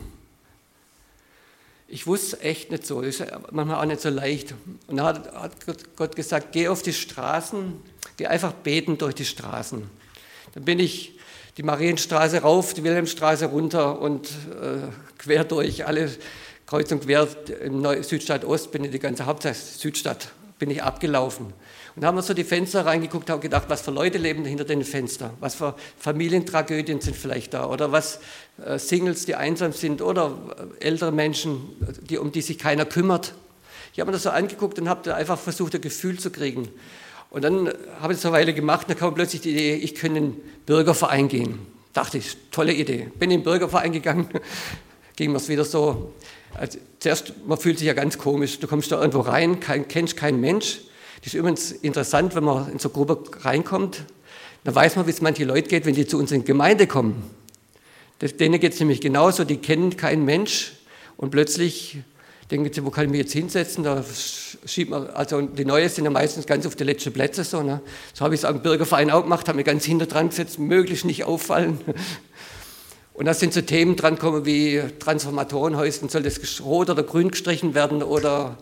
Ich 1.88 2.08
wusste 2.08 2.42
echt 2.42 2.72
nicht 2.72 2.86
so, 2.86 3.02
das 3.02 3.20
ist 3.20 3.32
manchmal 3.52 3.82
auch 3.82 3.86
nicht 3.86 4.02
so 4.02 4.10
leicht. 4.10 4.54
Und 4.88 4.98
dann 4.98 5.06
hat 5.06 5.58
Gott 5.96 6.16
gesagt, 6.16 6.52
geh 6.52 6.68
auf 6.68 6.82
die 6.82 6.94
Straßen, 6.94 7.74
geh 8.18 8.28
einfach 8.28 8.52
beten 8.52 8.98
durch 8.98 9.16
die 9.16 9.26
Straßen. 9.26 9.84
Dann 10.54 10.66
bin 10.66 10.80
ich 10.80 11.18
die 11.58 11.64
Marienstraße 11.64 12.42
rauf, 12.42 12.74
die 12.74 12.84
Wilhelmstraße 12.84 13.46
runter 13.46 14.02
und 14.02 14.28
äh, 14.28 14.88
quer 15.18 15.46
durch 15.46 15.86
alle 15.86 16.10
kreuz 16.66 16.92
und 16.92 17.02
quer 17.06 17.28
im 17.62 18.04
Südstadt 18.04 18.44
Ost, 18.44 18.72
bin 18.72 18.84
in 18.84 18.92
die 18.92 19.00
ganze 19.00 19.26
Hauptstadt 19.26 19.56
Südstadt, 19.56 20.30
bin 20.60 20.70
ich 20.72 20.84
abgelaufen. 20.84 21.54
Und 21.96 22.04
haben 22.04 22.18
wir 22.18 22.22
so 22.22 22.34
die 22.34 22.44
Fenster 22.44 22.86
reingeguckt, 22.86 23.30
haben 23.30 23.40
gedacht, 23.40 23.66
was 23.70 23.82
für 23.82 23.92
Leute 23.92 24.18
leben 24.18 24.44
hinter 24.44 24.66
den 24.66 24.84
Fenstern, 24.84 25.32
was 25.40 25.56
für 25.56 25.76
Familientragödien 25.98 27.00
sind 27.00 27.16
vielleicht 27.16 27.54
da 27.54 27.70
oder 27.70 27.94
was 27.94 28.20
äh, 28.66 28.78
Singles, 28.78 29.26
die 29.26 29.36
einsam 29.36 29.72
sind 29.72 30.02
oder 30.02 30.38
äh, 30.82 30.86
ältere 30.86 31.14
Menschen, 31.14 31.62
die, 32.10 32.18
um 32.18 32.34
die 32.34 32.42
sich 32.42 32.58
keiner 32.58 32.86
kümmert. 32.86 33.34
Ich 33.94 34.02
habe 34.02 34.10
mir 34.10 34.14
das 34.14 34.24
so 34.24 34.30
angeguckt 34.30 34.78
und 34.78 34.90
habe 34.90 35.16
einfach 35.16 35.40
versucht, 35.40 35.74
ein 35.76 35.82
Gefühl 35.82 36.20
zu 36.20 36.32
kriegen. 36.32 36.68
Und 37.30 37.44
dann 37.44 37.74
habe 38.02 38.12
ich 38.12 38.20
es 38.20 38.26
eine 38.26 38.34
Weile 38.34 38.54
gemacht, 38.54 38.90
dann 38.90 38.98
kam 38.98 39.14
plötzlich 39.14 39.42
die 39.42 39.52
Idee, 39.52 39.76
ich 39.76 39.96
könnte 39.96 40.18
in 40.18 40.32
den 40.32 40.42
Bürgerverein 40.66 41.30
gehen. 41.30 41.60
Dachte 41.94 42.18
ich, 42.18 42.36
tolle 42.52 42.74
Idee. 42.74 43.10
Bin 43.20 43.32
in 43.32 43.40
den 43.40 43.44
Bürgerverein 43.46 43.94
gegangen, 43.94 44.28
ging 45.16 45.32
mir 45.32 45.38
es 45.38 45.48
wieder 45.48 45.64
so. 45.64 46.14
Also 46.54 46.78
zuerst, 47.00 47.34
man 47.48 47.58
fühlt 47.58 47.78
sich 47.80 47.88
ja 47.88 47.94
ganz 47.94 48.18
komisch. 48.18 48.60
Du 48.60 48.68
kommst 48.68 48.92
da 48.92 49.00
irgendwo 49.00 49.22
rein, 49.22 49.62
kein, 49.62 49.88
kennst 49.88 50.18
keinen 50.18 50.42
Mensch. 50.42 50.82
Das 51.26 51.34
ist 51.34 51.40
übrigens 51.40 51.72
interessant, 51.72 52.36
wenn 52.36 52.44
man 52.44 52.72
in 52.72 52.78
so 52.78 52.88
eine 52.88 52.94
Gruppe 52.94 53.24
reinkommt, 53.44 54.04
dann 54.64 54.76
weiß 54.76 54.96
man, 54.96 55.08
wie 55.08 55.10
es 55.10 55.22
manche 55.22 55.44
Leute 55.44 55.68
geht, 55.68 55.88
wenn 55.88 55.96
die 55.96 56.06
zu 56.06 56.20
uns 56.20 56.32
in 56.32 56.42
die 56.42 56.46
Gemeinde 56.46 56.86
kommen. 56.86 57.24
Das, 58.20 58.38
denen 58.38 58.60
geht 58.60 58.74
es 58.74 58.80
nämlich 58.80 59.02
genauso, 59.02 59.44
die 59.44 59.58
kennen 59.58 59.98
keinen 59.98 60.24
Mensch 60.24 60.74
und 61.18 61.32
plötzlich 61.32 61.98
denken 62.52 62.72
sie, 62.72 62.86
wo 62.86 62.92
kann 62.92 63.06
ich 63.06 63.10
mich 63.10 63.22
jetzt 63.22 63.34
hinsetzen? 63.34 63.84
Da 63.84 64.06
schiebt 64.68 64.92
man, 64.92 65.08
also 65.08 65.42
die 65.42 65.66
Neuen 65.66 65.90
sind 65.90 66.06
ja 66.06 66.12
meistens 66.12 66.46
ganz 66.46 66.68
auf 66.68 66.76
die 66.76 66.84
letzten 66.84 67.12
Plätze 67.12 67.44
so. 67.44 67.64
Ne? 67.64 67.82
So 68.14 68.24
habe 68.24 68.36
ich 68.36 68.44
es 68.44 68.48
im 68.48 68.62
Bürgerverein 68.62 69.10
auch 69.10 69.24
gemacht, 69.24 69.48
habe 69.48 69.56
mich 69.56 69.66
ganz 69.66 69.84
hinter 69.84 70.06
dran 70.06 70.30
gesetzt, 70.30 70.60
möglichst 70.60 71.06
nicht 71.06 71.24
auffallen. 71.24 71.80
Und 73.14 73.26
da 73.26 73.34
sind 73.34 73.52
so 73.52 73.62
Themen 73.62 73.96
dran 73.96 74.16
gekommen 74.16 74.46
wie 74.46 74.80
Transformatorenhäuschen, 75.00 76.08
soll 76.08 76.22
das 76.22 76.62
rot 76.62 76.92
oder 76.92 77.02
grün 77.02 77.32
gestrichen 77.32 77.74
werden 77.74 78.04
oder 78.04 78.58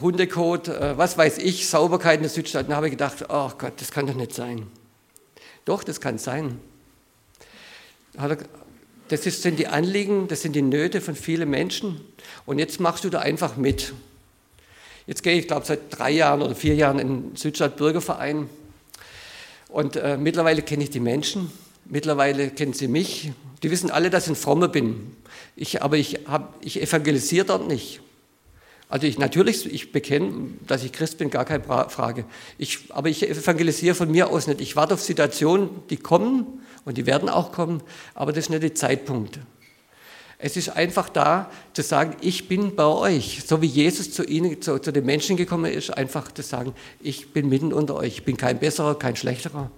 Hundekot, 0.00 0.68
äh, 0.68 0.96
was 0.96 1.18
weiß 1.18 1.38
ich, 1.38 1.68
Sauberkeit 1.68 2.16
in 2.16 2.22
der 2.22 2.30
Südstadt. 2.30 2.64
Und 2.64 2.70
da 2.70 2.76
habe 2.76 2.86
ich 2.86 2.92
gedacht, 2.92 3.24
oh 3.28 3.50
Gott, 3.58 3.74
das 3.78 3.90
kann 3.90 4.06
doch 4.06 4.14
nicht 4.14 4.34
sein. 4.34 4.66
Doch, 5.64 5.84
das 5.84 6.00
kann 6.00 6.18
sein. 6.18 6.58
Das 9.08 9.22
sind 9.22 9.58
die 9.58 9.66
Anliegen, 9.66 10.28
das 10.28 10.42
sind 10.42 10.54
die 10.54 10.62
Nöte 10.62 11.00
von 11.00 11.14
vielen 11.14 11.50
Menschen. 11.50 12.00
Und 12.46 12.58
jetzt 12.58 12.80
machst 12.80 13.04
du 13.04 13.10
da 13.10 13.20
einfach 13.20 13.56
mit. 13.56 13.92
Jetzt 15.06 15.22
gehe 15.22 15.38
ich, 15.38 15.46
glaube 15.46 15.66
seit 15.66 15.80
drei 15.90 16.10
Jahren 16.10 16.42
oder 16.42 16.54
vier 16.54 16.74
Jahren 16.74 16.98
in 16.98 17.08
den 17.08 17.36
Südstadt 17.36 17.76
Bürgerverein. 17.76 18.48
Und 19.68 19.96
äh, 19.96 20.16
mittlerweile 20.16 20.62
kenne 20.62 20.84
ich 20.84 20.90
die 20.90 21.00
Menschen. 21.00 21.50
Mittlerweile 21.84 22.50
kennen 22.50 22.72
sie 22.72 22.88
mich. 22.88 23.32
Die 23.62 23.70
wissen 23.70 23.90
alle, 23.90 24.10
dass 24.10 24.24
ich 24.24 24.30
ein 24.30 24.36
Frommer 24.36 24.68
bin. 24.68 25.16
Ich, 25.56 25.82
aber 25.82 25.96
ich, 25.96 26.20
hab, 26.26 26.54
ich 26.60 26.80
evangelisiere 26.80 27.46
dort 27.46 27.66
nicht. 27.66 28.00
Also 28.88 29.06
ich 29.06 29.18
natürlich, 29.18 29.70
ich 29.70 29.92
bekenne, 29.92 30.52
dass 30.66 30.82
ich 30.82 30.92
Christ 30.92 31.18
bin, 31.18 31.28
gar 31.28 31.44
keine 31.44 31.62
Frage. 31.64 32.24
Ich, 32.56 32.90
aber 32.90 33.10
ich 33.10 33.28
evangelisiere 33.28 33.94
von 33.94 34.10
mir 34.10 34.30
aus 34.30 34.46
nicht. 34.46 34.62
Ich 34.62 34.76
warte 34.76 34.94
auf 34.94 35.02
Situationen, 35.02 35.68
die 35.90 35.98
kommen 35.98 36.46
und 36.86 36.96
die 36.96 37.04
werden 37.04 37.28
auch 37.28 37.52
kommen, 37.52 37.82
aber 38.14 38.32
das 38.32 38.44
ist 38.44 38.50
nicht 38.50 38.62
der 38.62 38.74
Zeitpunkt. 38.74 39.40
Es 40.38 40.56
ist 40.56 40.70
einfach 40.70 41.08
da 41.08 41.50
zu 41.72 41.82
sagen, 41.82 42.16
ich 42.20 42.48
bin 42.48 42.76
bei 42.76 42.86
euch, 42.86 43.42
so 43.44 43.60
wie 43.60 43.66
Jesus 43.66 44.12
zu 44.12 44.24
ihnen, 44.24 44.62
zu, 44.62 44.78
zu 44.78 44.92
den 44.92 45.04
Menschen 45.04 45.36
gekommen 45.36 45.70
ist, 45.70 45.90
einfach 45.90 46.32
zu 46.32 46.42
sagen, 46.42 46.74
ich 47.00 47.32
bin 47.32 47.48
mitten 47.48 47.72
unter 47.72 47.96
euch, 47.96 48.18
ich 48.18 48.24
bin 48.24 48.36
kein 48.36 48.58
besserer, 48.60 48.96
kein 48.96 49.16
schlechterer. 49.16 49.70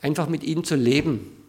Einfach 0.00 0.28
mit 0.28 0.44
ihnen 0.44 0.64
zu 0.64 0.76
leben. 0.76 1.39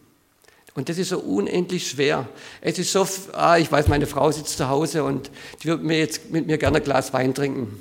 Und 0.74 0.88
das 0.88 0.96
ist 0.98 1.10
so 1.10 1.18
unendlich 1.18 1.88
schwer. 1.88 2.28
Es 2.60 2.78
ist 2.78 2.92
so, 2.92 3.06
ah, 3.32 3.58
ich 3.58 3.70
weiß, 3.70 3.88
meine 3.88 4.06
Frau 4.06 4.30
sitzt 4.30 4.56
zu 4.56 4.68
Hause 4.68 5.04
und 5.04 5.30
die 5.62 5.68
würde 5.68 5.84
mir 5.84 5.98
jetzt 5.98 6.30
mit 6.30 6.46
mir 6.46 6.56
gerne 6.56 6.78
ein 6.78 6.84
Glas 6.84 7.12
Wein 7.12 7.34
trinken. 7.34 7.80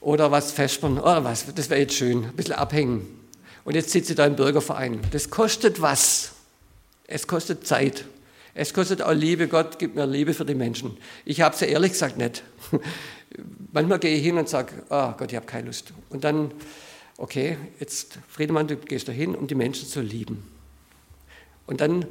Oder 0.00 0.30
was 0.30 0.52
festspern, 0.52 0.98
oder 0.98 1.24
was, 1.24 1.44
das 1.54 1.68
wäre 1.68 1.80
jetzt 1.80 1.94
schön, 1.94 2.24
ein 2.24 2.32
bisschen 2.32 2.54
abhängen. 2.54 3.06
Und 3.64 3.74
jetzt 3.74 3.90
sitzt 3.90 4.08
sie 4.08 4.14
da 4.14 4.24
im 4.24 4.36
Bürgerverein. 4.36 5.00
Das 5.10 5.28
kostet 5.28 5.82
was. 5.82 6.32
Es 7.06 7.26
kostet 7.26 7.66
Zeit. 7.66 8.06
Es 8.54 8.72
kostet 8.72 9.02
auch 9.02 9.12
Liebe. 9.12 9.46
Gott 9.46 9.78
gibt 9.78 9.96
mir 9.96 10.06
Liebe 10.06 10.32
für 10.32 10.46
die 10.46 10.54
Menschen. 10.54 10.96
Ich 11.26 11.42
habe 11.42 11.54
es 11.54 11.60
ja 11.60 11.66
ehrlich 11.66 11.92
gesagt 11.92 12.16
nicht. 12.16 12.42
Manchmal 13.72 13.98
gehe 13.98 14.16
ich 14.16 14.22
hin 14.22 14.38
und 14.38 14.48
sage, 14.48 14.72
oh 14.88 15.12
Gott, 15.16 15.30
ich 15.30 15.36
habe 15.36 15.46
keine 15.46 15.66
Lust. 15.66 15.92
Und 16.08 16.24
dann, 16.24 16.52
okay, 17.18 17.58
jetzt 17.78 18.18
Friedemann, 18.28 18.66
du 18.66 18.76
gehst 18.76 19.08
da 19.08 19.12
hin, 19.12 19.34
um 19.34 19.46
die 19.46 19.54
Menschen 19.54 19.86
zu 19.86 20.00
lieben. 20.00 20.49
Und 21.70 21.80
dann 21.80 22.04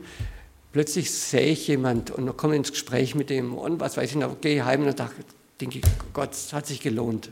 plötzlich 0.71 1.11
sehe 1.11 1.51
ich 1.51 1.67
jemand 1.67 2.09
und 2.11 2.37
komme 2.37 2.55
ins 2.55 2.71
Gespräch 2.71 3.13
mit 3.13 3.29
dem 3.29 3.55
und 3.55 3.81
was 3.81 3.97
weiß 3.97 4.09
ich 4.09 4.15
noch, 4.15 4.39
gehe 4.39 4.63
heim 4.65 4.87
und 4.87 4.95
denke 5.59 5.79
ich, 5.79 5.83
Gott, 6.13 6.31
es 6.31 6.53
hat 6.53 6.65
sich 6.65 6.79
gelohnt. 6.79 7.29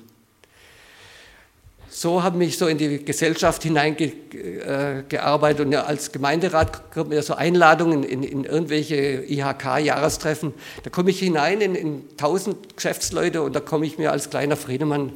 So 1.90 2.22
habe 2.22 2.44
ich 2.44 2.58
so 2.58 2.68
in 2.68 2.78
die 2.78 3.06
Gesellschaft 3.06 3.63
hineingearbeitet 3.63 5.66
und 5.66 5.74
als 5.74 6.12
Gemeinderat 6.12 6.92
kommt 6.92 7.08
mir 7.10 7.24
so 7.24 7.34
Einladungen 7.34 8.04
in, 8.04 8.24
in 8.24 8.44
irgendwelche 8.44 9.24
IHK-Jahrestreffen. 9.26 10.54
Da 10.84 10.90
komme 10.90 11.12
ich 11.12 11.20
hinein 11.20 11.62
in, 11.62 11.76
in 11.76 12.18
tausend 12.18 12.76
Geschäftsleute 12.76 13.42
und 13.42 13.56
da 13.56 13.62
komme 13.62 13.86
ich 13.86 13.98
mir 13.98 14.12
als 14.12 14.30
kleiner 14.30 14.58
Friedemann 14.58 15.13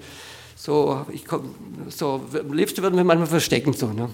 so, 0.55 1.05
ich 1.11 1.25
komm, 1.25 1.55
so, 1.89 2.21
am 2.39 2.53
liebsten 2.53 2.81
würden 2.81 2.95
wir 2.95 3.03
manchmal 3.03 3.27
verstecken 3.27 3.73
so. 3.73 3.87
Ne? 3.87 4.09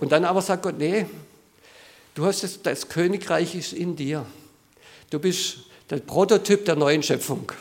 Und 0.00 0.12
dann 0.12 0.24
aber 0.24 0.42
sagt 0.42 0.62
Gott, 0.62 0.78
nee, 0.78 1.06
du 2.14 2.26
hast 2.26 2.42
das, 2.42 2.62
das 2.62 2.88
Königreich 2.88 3.54
ist 3.54 3.72
in 3.72 3.96
dir. 3.96 4.26
Du 5.10 5.18
bist 5.18 5.58
der 5.90 5.98
Prototyp 5.98 6.64
der 6.64 6.76
neuen 6.76 7.02
Schöpfung. 7.02 7.52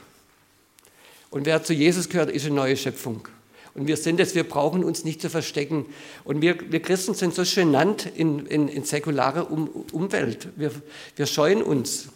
Und 1.29 1.45
wer 1.45 1.63
zu 1.63 1.73
Jesus 1.73 2.09
gehört, 2.09 2.29
ist 2.29 2.45
eine 2.45 2.55
neue 2.55 2.77
Schöpfung. 2.77 3.27
Und 3.73 3.87
wir 3.87 3.97
sind 3.97 4.21
es, 4.21 4.35
wir 4.35 4.45
brauchen 4.45 4.85
uns 4.85 5.03
nicht 5.03 5.21
zu 5.21 5.29
verstecken. 5.29 5.85
Und 6.23 6.41
wir, 6.41 6.55
wir 6.71 6.81
Christen 6.81 7.13
sind 7.13 7.35
so 7.35 7.43
genannt 7.43 8.09
in, 8.15 8.45
in, 8.45 8.69
in 8.69 8.85
säkulare 8.85 9.45
um, 9.45 9.67
Umwelt. 9.91 10.47
Wir, 10.55 10.71
wir 11.17 11.25
scheuen 11.25 11.61
uns. 11.61 12.07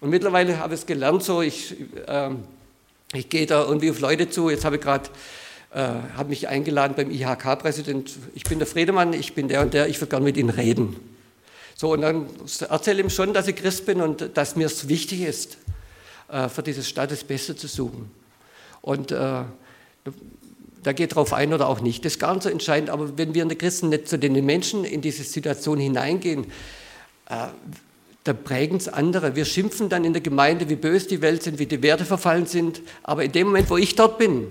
Und 0.00 0.10
mittlerweile 0.10 0.58
habe 0.58 0.74
ich 0.74 0.80
es 0.80 0.86
gelernt, 0.86 1.22
so 1.22 1.40
ich, 1.40 1.74
äh, 2.06 2.30
ich 3.14 3.30
gehe 3.30 3.46
da 3.46 3.64
irgendwie 3.64 3.90
auf 3.90 4.00
Leute 4.00 4.28
zu. 4.28 4.50
Jetzt 4.50 4.66
habe 4.66 4.76
ich 4.76 4.82
gerade 4.82 5.08
äh, 5.74 6.24
mich 6.24 6.48
eingeladen 6.48 6.94
beim 6.96 7.10
IHK-Präsident. 7.10 8.12
Ich 8.34 8.44
bin 8.44 8.58
der 8.58 8.66
Friedemann, 8.66 9.12
ich 9.12 9.34
bin 9.34 9.48
der 9.48 9.60
und 9.60 9.74
der, 9.74 9.88
ich 9.88 10.00
würde 10.00 10.10
gerne 10.10 10.24
mit 10.24 10.36
Ihnen 10.36 10.50
reden. 10.50 10.96
So, 11.74 11.92
und 11.92 12.02
dann 12.02 12.26
erzähle 12.68 13.02
ihm 13.02 13.10
schon, 13.10 13.34
dass 13.34 13.48
ich 13.48 13.56
Christ 13.56 13.84
bin 13.84 14.00
und 14.00 14.36
dass 14.36 14.54
mir 14.54 14.66
es 14.66 14.88
wichtig 14.88 15.22
ist, 15.22 15.58
äh, 16.28 16.48
für 16.48 16.62
diese 16.62 16.84
Stadt 16.84 17.10
das 17.10 17.24
Beste 17.24 17.56
zu 17.56 17.66
suchen. 17.66 18.10
Und 18.80 19.10
äh, 19.10 19.42
da 20.84 20.92
geht 20.92 21.16
drauf 21.16 21.32
ein 21.32 21.52
oder 21.52 21.68
auch 21.68 21.80
nicht. 21.80 22.04
Das 22.04 22.14
ist 22.14 22.18
gar 22.20 22.32
nicht 22.34 22.44
so 22.44 22.48
entscheidend, 22.48 22.90
aber 22.90 23.18
wenn 23.18 23.34
wir 23.34 23.42
in 23.42 23.48
der 23.48 23.58
Christen 23.58 23.88
nicht 23.88 24.08
zu 24.08 24.18
den 24.18 24.32
Menschen 24.44 24.84
in 24.84 25.00
diese 25.00 25.24
Situation 25.24 25.78
hineingehen, 25.78 26.44
äh, 27.28 27.48
da 28.22 28.32
prägen 28.32 28.78
es 28.78 28.88
andere. 28.88 29.36
Wir 29.36 29.44
schimpfen 29.44 29.88
dann 29.88 30.04
in 30.04 30.12
der 30.12 30.22
Gemeinde, 30.22 30.68
wie 30.68 30.76
böse 30.76 31.08
die 31.08 31.20
Welt 31.20 31.42
sind, 31.42 31.58
wie 31.58 31.66
die 31.66 31.82
Werte 31.82 32.04
verfallen 32.06 32.46
sind. 32.46 32.80
Aber 33.02 33.24
in 33.24 33.32
dem 33.32 33.48
Moment, 33.48 33.68
wo 33.68 33.76
ich 33.76 33.96
dort 33.96 34.16
bin, 34.16 34.46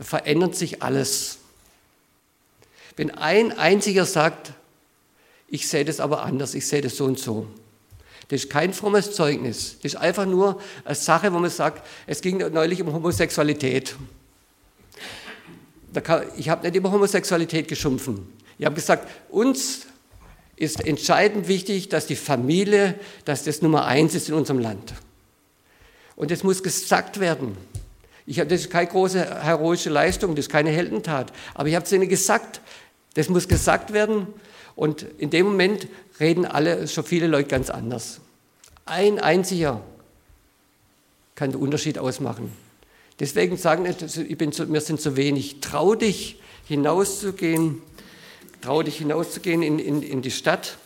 verändert 0.00 0.56
sich 0.56 0.82
alles. 0.82 1.38
Wenn 2.96 3.10
ein 3.10 3.56
einziger 3.56 4.04
sagt, 4.04 4.52
ich 5.48 5.68
sehe 5.68 5.84
das 5.84 6.00
aber 6.00 6.22
anders, 6.22 6.54
ich 6.54 6.66
sehe 6.66 6.80
das 6.80 6.96
so 6.96 7.04
und 7.04 7.18
so. 7.18 7.46
Das 8.28 8.44
ist 8.44 8.50
kein 8.50 8.72
frommes 8.72 9.12
Zeugnis. 9.12 9.76
Das 9.82 9.94
ist 9.94 9.96
einfach 9.96 10.24
nur 10.24 10.60
eine 10.84 10.94
Sache, 10.94 11.32
wo 11.32 11.38
man 11.38 11.50
sagt, 11.50 11.84
es 12.06 12.20
ging 12.20 12.38
neulich 12.52 12.80
um 12.80 12.92
Homosexualität. 12.92 13.96
ich 16.36 16.48
habe 16.48 16.62
nicht 16.64 16.76
über 16.76 16.92
Homosexualität 16.92 17.66
geschumpfen. 17.66 18.32
Ich 18.58 18.66
habe 18.66 18.76
gesagt, 18.76 19.08
uns 19.30 19.86
ist 20.54 20.86
entscheidend 20.86 21.48
wichtig, 21.48 21.88
dass 21.88 22.06
die 22.06 22.14
Familie, 22.14 23.00
dass 23.24 23.42
das 23.44 23.62
Nummer 23.62 23.86
eins 23.86 24.14
ist 24.14 24.28
in 24.28 24.34
unserem 24.34 24.60
Land. 24.60 24.92
Und 26.14 26.30
das 26.30 26.44
muss 26.44 26.62
gesagt 26.62 27.18
werden. 27.18 27.56
Ich 28.26 28.38
habe, 28.38 28.48
das 28.48 28.62
ist 28.62 28.70
keine 28.70 28.86
große 28.86 29.42
heroische 29.44 29.90
Leistung, 29.90 30.34
das 30.34 30.46
ist 30.46 30.52
keine 30.52 30.70
Heldentat. 30.70 31.32
Aber 31.54 31.68
ich 31.68 31.74
habe 31.74 31.84
es 31.84 31.92
ihnen 31.92 32.08
gesagt, 32.08 32.60
das 33.14 33.28
muss 33.28 33.48
gesagt 33.48 33.92
werden. 33.92 34.26
Und 34.76 35.04
in 35.18 35.30
dem 35.30 35.46
Moment 35.46 35.88
reden 36.20 36.46
alle, 36.46 36.86
schon 36.88 37.04
viele 37.04 37.26
Leute 37.26 37.48
ganz 37.48 37.70
anders. 37.70 38.20
Ein 38.86 39.18
einziger 39.18 39.80
kann 41.34 41.52
den 41.52 41.60
Unterschied 41.60 41.98
ausmachen. 41.98 42.52
Deswegen 43.18 43.56
sagen 43.56 43.86
ich 43.86 44.38
bin 44.38 44.52
zu, 44.52 44.72
wir 44.72 44.80
sind 44.80 45.00
zu 45.00 45.16
wenig. 45.16 45.60
Trau 45.60 45.94
dich 45.94 46.40
hinauszugehen, 46.66 47.82
trau 48.62 48.82
dich 48.82 48.96
hinauszugehen 48.96 49.62
in, 49.62 49.78
in, 49.78 50.02
in 50.02 50.22
die 50.22 50.30
Stadt, 50.30 50.78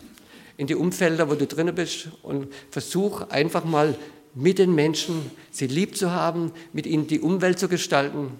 in 0.56 0.66
die 0.66 0.74
Umfelder, 0.74 1.30
wo 1.30 1.34
du 1.34 1.46
drin 1.46 1.72
bist 1.74 2.08
und 2.22 2.48
versuch 2.70 3.28
einfach 3.30 3.64
mal 3.64 3.96
mit 4.34 4.58
den 4.58 4.74
Menschen, 4.74 5.30
sie 5.50 5.66
lieb 5.66 5.96
zu 5.96 6.10
haben, 6.10 6.52
mit 6.72 6.86
ihnen 6.86 7.06
die 7.06 7.20
Umwelt 7.20 7.58
zu 7.58 7.68
gestalten. 7.68 8.32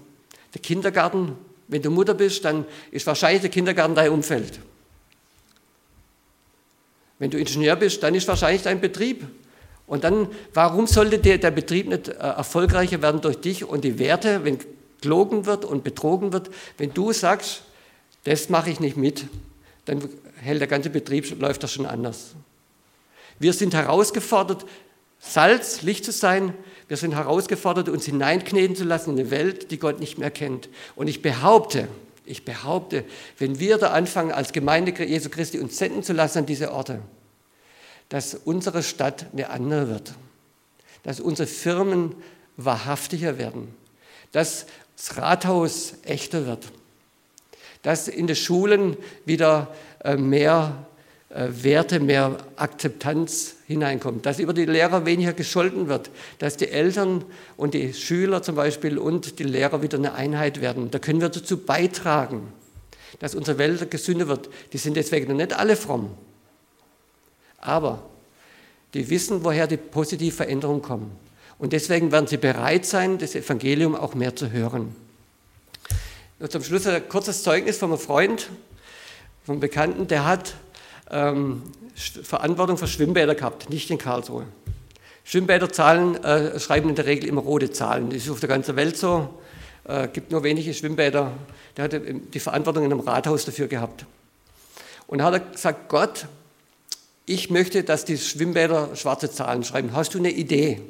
Der 0.53 0.61
Kindergarten, 0.61 1.37
wenn 1.69 1.83
du 1.83 1.91
Mutter 1.91 2.15
bist, 2.15 2.45
dann 2.45 2.65
ist 2.91 3.07
wahrscheinlich 3.07 3.43
der 3.43 3.51
Kindergarten 3.51 3.95
dein 3.95 4.11
Umfeld. 4.11 4.61
Wenn 7.19 7.31
du 7.31 7.39
Ingenieur 7.39 7.77
bist, 7.77 8.03
dann 8.03 8.15
ist 8.15 8.27
wahrscheinlich 8.27 8.63
dein 8.63 8.81
Betrieb. 8.81 9.27
Und 9.87 10.05
dann, 10.05 10.29
warum 10.53 10.87
sollte 10.87 11.19
der, 11.19 11.39
der 11.39 11.51
Betrieb 11.51 11.89
nicht 11.89 12.09
äh, 12.09 12.13
erfolgreicher 12.13 13.03
werden 13.03 13.21
durch 13.21 13.37
dich 13.37 13.65
und 13.65 13.85
die 13.85 13.99
Werte, 13.99 14.45
wenn 14.45 14.59
gelogen 15.01 15.47
wird 15.47 15.65
und 15.65 15.85
betrogen 15.85 16.33
wird? 16.33 16.51
Wenn 16.79 16.93
du 16.93 17.13
sagst, 17.13 17.63
das 18.25 18.49
mache 18.49 18.71
ich 18.71 18.81
nicht 18.81 18.97
mit, 18.97 19.27
dann 19.85 20.09
hält 20.41 20.61
der 20.61 20.69
ganze 20.69 20.91
Betrieb, 20.91 21.41
läuft 21.41 21.63
das 21.63 21.73
schon 21.73 21.87
anders. 21.87 22.35
Wir 23.39 23.53
sind 23.53 23.75
herausgefordert, 23.75 24.65
Salz, 25.27 25.83
Licht 25.83 26.05
zu 26.05 26.13
sein. 26.13 26.55
Wir 26.87 26.97
sind 26.97 27.15
herausgefordert, 27.15 27.89
uns 27.89 28.05
hineinkneten 28.05 28.77
zu 28.77 28.85
lassen 28.85 29.11
in 29.11 29.21
eine 29.21 29.31
Welt, 29.31 29.71
die 29.71 29.79
Gott 29.79 29.99
nicht 29.99 30.19
mehr 30.19 30.31
kennt. 30.31 30.69
Und 30.97 31.09
ich 31.09 31.23
behaupte, 31.23 31.89
ich 32.27 32.45
behaupte, 32.45 33.05
wenn 33.39 33.59
wir 33.59 33.79
da 33.79 33.91
anfangen, 33.91 34.33
als 34.33 34.53
Gemeinde 34.53 34.93
Jesu 35.05 35.31
Christi 35.31 35.59
uns 35.59 35.79
senden 35.79 36.03
zu 36.03 36.13
lassen 36.13 36.39
an 36.39 36.47
diese 36.47 36.73
Orte, 36.73 37.01
dass 38.11 38.35
unsere 38.35 38.83
Stadt 38.83 39.27
eine 39.33 39.51
andere 39.51 39.89
wird, 39.89 40.15
dass 41.03 41.21
unsere 41.21 41.49
Firmen 41.49 42.15
wahrhaftiger 42.57 43.39
werden, 43.39 43.75
dass 44.33 44.67
das 44.97 45.17
Rathaus 45.17 45.95
echter 46.05 46.47
wird, 46.47 46.69
dass 47.83 48.09
in 48.09 48.27
den 48.27 48.37
Schulen 48.37 48.97
wieder 49.25 49.75
äh, 50.05 50.17
mehr 50.17 50.87
Werte, 51.37 51.99
mehr 51.99 52.39
Akzeptanz 52.55 53.57
hineinkommt, 53.67 54.25
dass 54.25 54.39
über 54.39 54.53
die 54.53 54.67
Lehrer 54.67 55.05
weniger 55.05 55.33
gescholten 55.33 55.89
wird, 55.89 56.11
dass 56.39 56.57
die 56.57 56.69
Eltern 56.69 57.25
und 57.57 57.75
die 57.75 57.93
Schüler 57.93 58.41
zum 58.41 58.55
Beispiel 58.55 58.99
und 58.99 59.41
die 59.41 59.45
Lehrer 59.45 59.83
wieder 59.83 59.99
eine 59.99 60.15
Einheit 60.15 60.61
werden. 60.61 60.93
Da 60.93 61.01
können 61.01 61.21
wir 61.21 61.29
dazu 61.29 61.59
beitragen, 61.59 62.53
dass 63.19 63.35
unsere 63.35 63.59
Welt 63.59 63.91
gesünder 63.91 64.29
wird. 64.29 64.49
Die 64.73 64.79
sind 64.79 64.97
deswegen 64.97 65.27
noch 65.27 65.37
nicht 65.37 65.53
alle 65.55 65.75
fromm, 65.75 66.11
aber 67.59 68.05
die 68.95 69.11
wissen, 69.11 69.43
woher 69.43 69.67
die 69.67 69.77
positive 69.77 70.37
Veränderungen 70.37 70.83
kommen. 70.83 71.11
Und 71.59 71.73
deswegen 71.73 72.13
werden 72.13 72.29
sie 72.29 72.37
bereit 72.37 72.87
sein, 72.87 73.19
das 73.19 73.35
Evangelium 73.35 73.97
auch 73.97 74.15
mehr 74.15 74.37
zu 74.37 74.53
hören. 74.53 74.95
Und 76.39 76.53
zum 76.53 76.63
Schluss 76.63 76.87
ein 76.87 77.09
kurzes 77.09 77.43
Zeugnis 77.43 77.79
von 77.79 77.91
einem 77.91 77.99
Freund, 77.99 78.51
vom 79.45 79.59
Bekannten, 79.59 80.07
der 80.07 80.25
hat 80.25 80.55
ähm, 81.11 81.63
Verantwortung 81.95 82.77
für 82.77 82.87
Schwimmbäder 82.87 83.35
gehabt, 83.35 83.71
nicht 83.71 83.91
in 83.91 83.99
Karlsruhe. 83.99 84.47
Schwimmbäder 85.25 85.73
zahlen, 85.73 86.23
äh, 86.23 86.59
schreiben 86.61 86.91
in 86.91 86.95
der 86.95 87.07
Regel 87.07 87.29
immer 87.29 87.41
rote 87.41 87.71
Zahlen. 87.71 88.11
Das 88.11 88.25
ist 88.25 88.31
auf 88.31 88.41
der 88.41 88.49
ganzen 88.49 88.77
Welt 88.77 88.97
so. 88.97 89.31
Es 89.85 90.05
äh, 90.05 90.09
gibt 90.09 90.31
nur 90.31 90.43
wenige 90.43 90.73
Schwimmbäder. 90.75 91.33
Der 91.77 91.85
hatte 91.85 92.01
die 92.01 92.41
Verantwortung 92.41 92.85
in 92.85 92.93
einem 92.93 93.01
Rathaus 93.01 93.45
dafür 93.45 93.67
gehabt. 93.67 94.05
Und 95.07 95.23
hat 95.23 95.33
er 95.33 95.41
gesagt, 95.41 95.89
Gott, 95.89 96.27
ich 97.27 97.51
möchte, 97.51 97.85
dass 97.85 98.05
die 98.05 98.19
Schwimmbäder 98.19 98.97
schwarze 98.97 99.31
Zahlen 99.31 99.65
schreiben. 99.65 99.95
Hast 99.95 100.15
du 100.15 100.19
eine 100.19 100.31
Idee? 100.31 100.81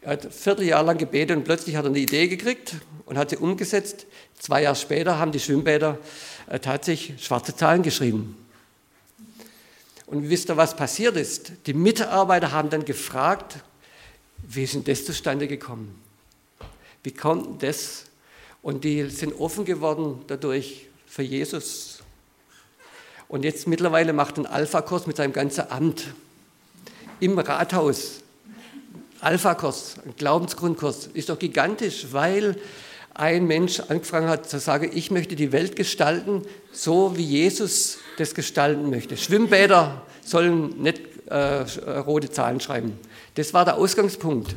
Er 0.00 0.12
hat 0.12 0.26
ein 0.26 0.30
Vierteljahr 0.30 0.84
lang 0.84 0.98
gebetet 0.98 1.36
und 1.36 1.44
plötzlich 1.44 1.74
hat 1.74 1.84
er 1.84 1.90
eine 1.90 1.98
Idee 1.98 2.28
gekriegt 2.28 2.76
und 3.04 3.18
hat 3.18 3.30
sie 3.30 3.36
umgesetzt. 3.36 4.06
Zwei 4.38 4.62
Jahre 4.62 4.76
später 4.76 5.18
haben 5.18 5.32
die 5.32 5.40
Schwimmbäder 5.40 5.98
äh, 6.48 6.60
tatsächlich 6.60 7.24
schwarze 7.24 7.56
Zahlen 7.56 7.82
geschrieben. 7.82 8.36
Und 10.08 10.30
wisst 10.30 10.48
ihr, 10.48 10.56
was 10.56 10.74
passiert 10.74 11.16
ist? 11.16 11.52
Die 11.66 11.74
Mitarbeiter 11.74 12.52
haben 12.52 12.70
dann 12.70 12.84
gefragt, 12.84 13.58
wie 14.42 14.64
ist 14.64 14.74
denn 14.74 14.84
das 14.84 15.04
zustande 15.04 15.46
gekommen? 15.46 16.00
Wie 17.02 17.12
kommt 17.12 17.62
das? 17.62 18.06
Und 18.62 18.84
die 18.84 19.08
sind 19.10 19.38
offen 19.38 19.66
geworden 19.66 20.22
dadurch 20.26 20.86
für 21.06 21.22
Jesus. 21.22 21.98
Und 23.28 23.44
jetzt 23.44 23.66
mittlerweile 23.66 24.14
macht 24.14 24.38
ein 24.38 24.46
Alpha-Kurs 24.46 25.06
mit 25.06 25.16
seinem 25.16 25.34
ganzen 25.34 25.70
Amt 25.70 26.06
im 27.20 27.38
Rathaus. 27.38 28.20
Alpha-Kurs, 29.20 29.96
ein 30.06 30.14
Glaubensgrundkurs, 30.16 31.08
ist 31.12 31.28
doch 31.28 31.38
gigantisch, 31.38 32.06
weil 32.12 32.58
ein 33.18 33.46
Mensch 33.46 33.80
angefangen 33.80 34.28
hat 34.28 34.48
zu 34.48 34.60
sagen, 34.60 34.90
ich 34.94 35.10
möchte 35.10 35.36
die 35.36 35.52
Welt 35.52 35.76
gestalten, 35.76 36.42
so 36.72 37.16
wie 37.16 37.24
Jesus 37.24 37.98
das 38.16 38.34
gestalten 38.34 38.90
möchte. 38.90 39.16
Schwimmbäder 39.16 40.02
sollen 40.24 40.80
nicht 40.80 41.02
äh, 41.26 41.36
rote 41.36 42.30
Zahlen 42.30 42.60
schreiben. 42.60 42.98
Das 43.34 43.52
war 43.54 43.64
der 43.64 43.76
Ausgangspunkt. 43.76 44.54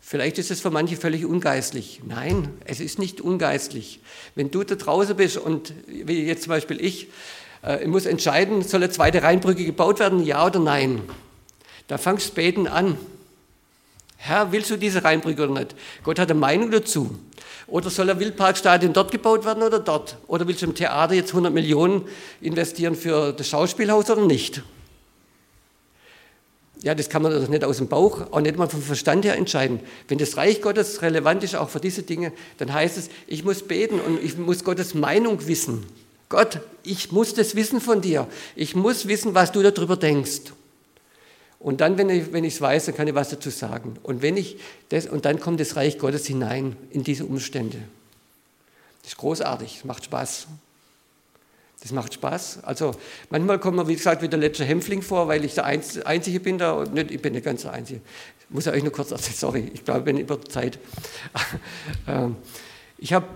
Vielleicht 0.00 0.38
ist 0.38 0.50
es 0.50 0.60
für 0.60 0.70
manche 0.70 0.96
völlig 0.96 1.26
ungeistlich. 1.26 2.00
Nein, 2.06 2.48
es 2.64 2.80
ist 2.80 2.98
nicht 2.98 3.20
ungeistlich. 3.20 4.00
Wenn 4.34 4.50
du 4.50 4.62
da 4.62 4.76
draußen 4.76 5.16
bist 5.16 5.36
und 5.36 5.74
wie 5.86 6.24
jetzt 6.24 6.44
zum 6.44 6.50
Beispiel 6.50 6.80
ich, 6.80 7.08
äh, 7.64 7.82
ich 7.82 7.88
muss 7.88 8.06
entscheiden, 8.06 8.62
soll 8.62 8.82
eine 8.82 8.92
zweite 8.92 9.22
Rheinbrücke 9.22 9.64
gebaut 9.64 9.98
werden, 9.98 10.24
ja 10.24 10.46
oder 10.46 10.60
nein? 10.60 11.02
Da 11.88 11.98
fangst 11.98 12.30
du 12.30 12.34
beten 12.34 12.68
an. 12.68 12.96
Herr, 14.20 14.52
willst 14.52 14.68
du 14.70 14.76
diese 14.76 15.04
Rheinbrücke 15.04 15.44
oder 15.44 15.60
nicht? 15.60 15.74
Gott 16.02 16.18
hat 16.18 16.30
eine 16.30 16.38
Meinung 16.38 16.70
dazu. 16.70 17.16
Oder 17.68 17.88
soll 17.88 18.10
ein 18.10 18.18
Wildparkstadion 18.18 18.92
dort 18.92 19.12
gebaut 19.12 19.44
werden 19.44 19.62
oder 19.62 19.78
dort? 19.78 20.18
Oder 20.26 20.46
willst 20.48 20.62
du 20.62 20.66
im 20.66 20.74
Theater 20.74 21.14
jetzt 21.14 21.30
100 21.30 21.52
Millionen 21.52 22.02
investieren 22.40 22.96
für 22.96 23.32
das 23.32 23.48
Schauspielhaus 23.48 24.10
oder 24.10 24.26
nicht? 24.26 24.62
Ja, 26.82 26.94
das 26.94 27.08
kann 27.08 27.22
man 27.22 27.32
doch 27.32 27.48
nicht 27.48 27.64
aus 27.64 27.78
dem 27.78 27.88
Bauch, 27.88 28.32
auch 28.32 28.40
nicht 28.40 28.56
mal 28.56 28.68
vom 28.68 28.82
Verstand 28.82 29.24
her 29.24 29.36
entscheiden. 29.36 29.80
Wenn 30.08 30.18
das 30.18 30.36
Reich 30.36 30.62
Gottes 30.62 31.02
relevant 31.02 31.42
ist, 31.44 31.56
auch 31.56 31.68
für 31.68 31.80
diese 31.80 32.02
Dinge, 32.02 32.32
dann 32.58 32.72
heißt 32.72 32.98
es, 32.98 33.10
ich 33.26 33.44
muss 33.44 33.62
beten 33.62 34.00
und 34.00 34.22
ich 34.22 34.36
muss 34.36 34.64
Gottes 34.64 34.94
Meinung 34.94 35.46
wissen. 35.46 35.86
Gott, 36.28 36.60
ich 36.82 37.12
muss 37.12 37.34
das 37.34 37.54
wissen 37.54 37.80
von 37.80 38.00
dir. 38.00 38.26
Ich 38.54 38.74
muss 38.74 39.08
wissen, 39.08 39.34
was 39.34 39.52
du 39.52 39.62
darüber 39.62 39.96
denkst. 39.96 40.52
Und 41.60 41.80
dann, 41.80 41.98
wenn 41.98 42.08
ich 42.08 42.54
es 42.54 42.60
weiß, 42.60 42.86
dann 42.86 42.94
kann 42.94 43.08
ich 43.08 43.14
was 43.14 43.30
dazu 43.30 43.50
sagen. 43.50 43.96
Und, 44.02 44.22
wenn 44.22 44.36
ich 44.36 44.58
das, 44.90 45.06
und 45.06 45.24
dann 45.24 45.40
kommt 45.40 45.58
das 45.58 45.74
Reich 45.74 45.98
Gottes 45.98 46.26
hinein 46.26 46.76
in 46.90 47.02
diese 47.02 47.24
Umstände. 47.24 47.78
Das 49.02 49.12
ist 49.12 49.18
großartig, 49.18 49.76
das 49.76 49.84
macht 49.84 50.04
Spaß. 50.04 50.46
Das 51.80 51.92
macht 51.92 52.14
Spaß. 52.14 52.64
Also 52.64 52.92
manchmal 53.30 53.58
kommt 53.58 53.76
man, 53.76 53.88
wie 53.88 53.94
gesagt, 53.94 54.22
wie 54.22 54.28
der 54.28 54.38
letzte 54.38 54.64
Hämpfling 54.64 55.02
vor, 55.02 55.28
weil 55.28 55.44
ich 55.44 55.54
der 55.54 55.64
Einzige 55.64 56.40
bin 56.40 56.58
da 56.58 56.72
und 56.72 56.94
nicht, 56.94 57.10
ich 57.10 57.22
bin 57.22 57.32
nicht 57.32 57.44
ganz 57.44 57.62
der 57.62 57.72
Einzige. 57.72 58.00
Ich 58.40 58.50
muss 58.50 58.66
euch 58.66 58.82
nur 58.82 58.92
kurz 58.92 59.10
erzählen, 59.10 59.36
sorry, 59.36 59.70
ich 59.72 59.84
glaube, 59.84 60.00
ich 60.00 60.04
bin 60.04 60.18
über 60.18 60.40
Zeit. 60.42 60.78
Ähm, 62.06 62.36
ich 62.96 63.12
habe, 63.12 63.26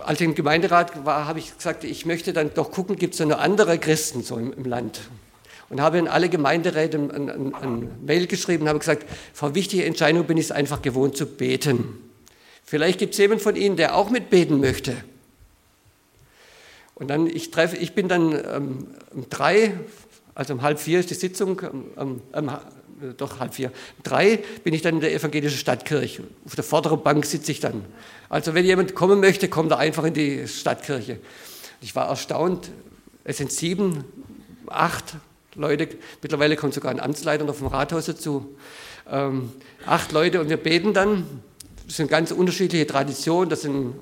als 0.00 0.20
ich 0.20 0.26
im 0.26 0.34
Gemeinderat 0.34 1.04
war, 1.04 1.26
habe 1.26 1.38
ich 1.38 1.56
gesagt, 1.56 1.84
ich 1.84 2.06
möchte 2.06 2.32
dann 2.32 2.52
doch 2.54 2.70
gucken, 2.70 2.96
gibt 2.96 3.14
es 3.14 3.20
noch 3.20 3.38
andere 3.38 3.78
Christen 3.78 4.22
so 4.22 4.36
im, 4.36 4.52
im 4.52 4.64
Land 4.64 5.00
und 5.70 5.80
habe 5.80 5.98
in 5.98 6.08
alle 6.08 6.28
Gemeinderäte 6.28 6.98
ein, 6.98 7.92
Mail 8.04 8.26
geschrieben 8.26 8.62
und 8.62 8.68
habe 8.68 8.78
gesagt, 8.78 9.06
vor 9.32 9.54
wichtige 9.54 9.84
Entscheidungen 9.84 10.26
bin 10.26 10.38
ich 10.38 10.46
es 10.46 10.52
einfach 10.52 10.82
gewohnt 10.82 11.16
zu 11.16 11.26
beten. 11.26 11.98
Vielleicht 12.64 12.98
gibt 12.98 13.14
es 13.14 13.18
jemanden 13.18 13.42
von 13.42 13.56
Ihnen, 13.56 13.76
der 13.76 13.94
auch 13.94 14.10
mitbeten 14.10 14.60
möchte. 14.60 14.96
Und 16.94 17.08
dann, 17.08 17.26
ich 17.26 17.50
treffe, 17.50 17.76
ich 17.76 17.94
bin 17.94 18.08
dann 18.08 18.32
ähm, 18.32 18.86
um 19.14 19.28
drei, 19.30 19.72
also 20.34 20.54
um 20.54 20.62
halb 20.62 20.80
vier 20.80 21.00
ist 21.00 21.10
die 21.10 21.14
Sitzung, 21.14 21.62
ähm, 21.96 22.20
ähm, 22.32 22.50
doch 23.16 23.38
halb 23.38 23.54
vier, 23.54 23.68
um 23.68 24.02
drei 24.02 24.40
bin 24.64 24.74
ich 24.74 24.82
dann 24.82 24.96
in 24.96 25.00
der 25.00 25.14
evangelischen 25.14 25.58
Stadtkirche. 25.58 26.24
Auf 26.44 26.56
der 26.56 26.64
vorderen 26.64 27.02
Bank 27.02 27.24
sitze 27.24 27.52
ich 27.52 27.60
dann. 27.60 27.84
Also 28.28 28.54
wenn 28.54 28.64
jemand 28.64 28.94
kommen 28.94 29.20
möchte, 29.20 29.48
kommt 29.48 29.70
er 29.70 29.78
einfach 29.78 30.04
in 30.04 30.14
die 30.14 30.48
Stadtkirche. 30.48 31.20
Ich 31.80 31.94
war 31.94 32.08
erstaunt, 32.08 32.70
es 33.22 33.36
sind 33.36 33.52
sieben, 33.52 34.04
acht 34.66 35.14
Leute, 35.58 35.88
mittlerweile 36.22 36.56
kommt 36.56 36.74
sogar 36.74 36.90
ein 36.90 37.00
Amtsleiter 37.00 37.44
noch 37.44 37.54
vom 37.54 37.66
Rathaus 37.66 38.06
dazu, 38.06 38.56
ähm, 39.10 39.52
acht 39.86 40.12
Leute 40.12 40.40
und 40.40 40.48
wir 40.48 40.56
beten 40.56 40.94
dann. 40.94 41.26
Das 41.86 41.96
sind 41.96 42.10
ganz 42.10 42.30
unterschiedliche 42.30 42.86
Traditionen, 42.86 43.50
das 43.50 43.62
sind 43.62 43.94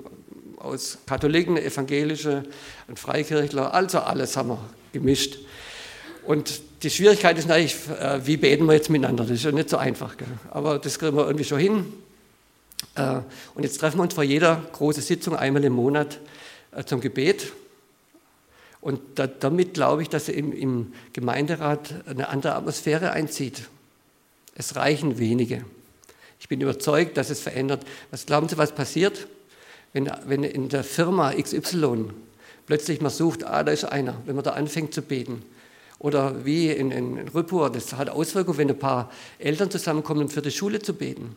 aus 0.57 0.99
Katholiken, 1.05 1.57
Evangelische 1.57 2.43
und 2.87 2.99
Freikirchler, 2.99 3.73
also 3.73 3.99
alles 3.99 4.35
haben 4.37 4.49
wir 4.49 4.59
gemischt. 4.93 5.39
Und 6.25 6.61
die 6.83 6.89
Schwierigkeit 6.89 7.37
ist 7.37 7.47
natürlich, 7.47 7.75
äh, 7.99 8.25
wie 8.25 8.37
beten 8.37 8.65
wir 8.65 8.73
jetzt 8.73 8.89
miteinander? 8.89 9.23
Das 9.23 9.31
ist 9.31 9.43
ja 9.43 9.51
nicht 9.51 9.69
so 9.69 9.77
einfach, 9.77 10.17
gell? 10.17 10.27
aber 10.51 10.77
das 10.77 10.99
kriegen 10.99 11.15
wir 11.15 11.25
irgendwie 11.25 11.45
schon 11.45 11.59
hin. 11.59 11.85
Äh, 12.95 13.19
und 13.55 13.63
jetzt 13.63 13.77
treffen 13.79 13.97
wir 13.97 14.03
uns 14.03 14.13
vor 14.13 14.23
jeder 14.23 14.61
großen 14.73 15.01
Sitzung 15.01 15.35
einmal 15.35 15.63
im 15.63 15.73
Monat 15.73 16.19
äh, 16.75 16.83
zum 16.83 16.99
Gebet. 17.01 17.51
Und 18.87 19.01
da, 19.15 19.27
damit 19.27 19.73
glaube 19.73 20.01
ich, 20.01 20.07
dass 20.07 20.29
im, 20.29 20.53
im 20.53 20.93
Gemeinderat 21.11 21.93
eine 22.05 22.29
andere 22.29 22.55
Atmosphäre 22.55 23.11
einzieht. 23.11 23.63
Es 24.55 24.77
reichen 24.77 25.19
wenige. 25.19 25.65
Ich 26.39 26.47
bin 26.47 26.61
überzeugt, 26.61 27.17
dass 27.17 27.29
es 27.29 27.41
verändert. 27.41 27.85
Was 28.11 28.25
glauben 28.25 28.47
Sie, 28.47 28.57
was 28.57 28.73
passiert, 28.73 29.27
wenn, 29.91 30.09
wenn 30.25 30.45
in 30.45 30.69
der 30.69 30.85
Firma 30.85 31.33
XY 31.33 32.11
plötzlich 32.65 33.01
man 33.01 33.11
sucht, 33.11 33.43
ah, 33.43 33.61
da 33.61 33.73
ist 33.73 33.83
einer, 33.83 34.21
wenn 34.25 34.35
man 34.35 34.45
da 34.45 34.51
anfängt 34.51 34.93
zu 34.93 35.01
beten. 35.01 35.43
Oder 35.99 36.45
wie 36.45 36.71
in, 36.71 36.91
in, 36.91 37.27
Rüppur, 37.27 37.69
das 37.69 37.91
hat 37.91 38.07
Auswirkungen, 38.07 38.57
wenn 38.57 38.69
ein 38.69 38.79
paar 38.79 39.11
Eltern 39.37 39.69
zusammenkommen, 39.69 40.21
um 40.21 40.29
für 40.29 40.41
die 40.41 40.51
Schule 40.51 40.81
zu 40.81 40.93
beten. 40.93 41.35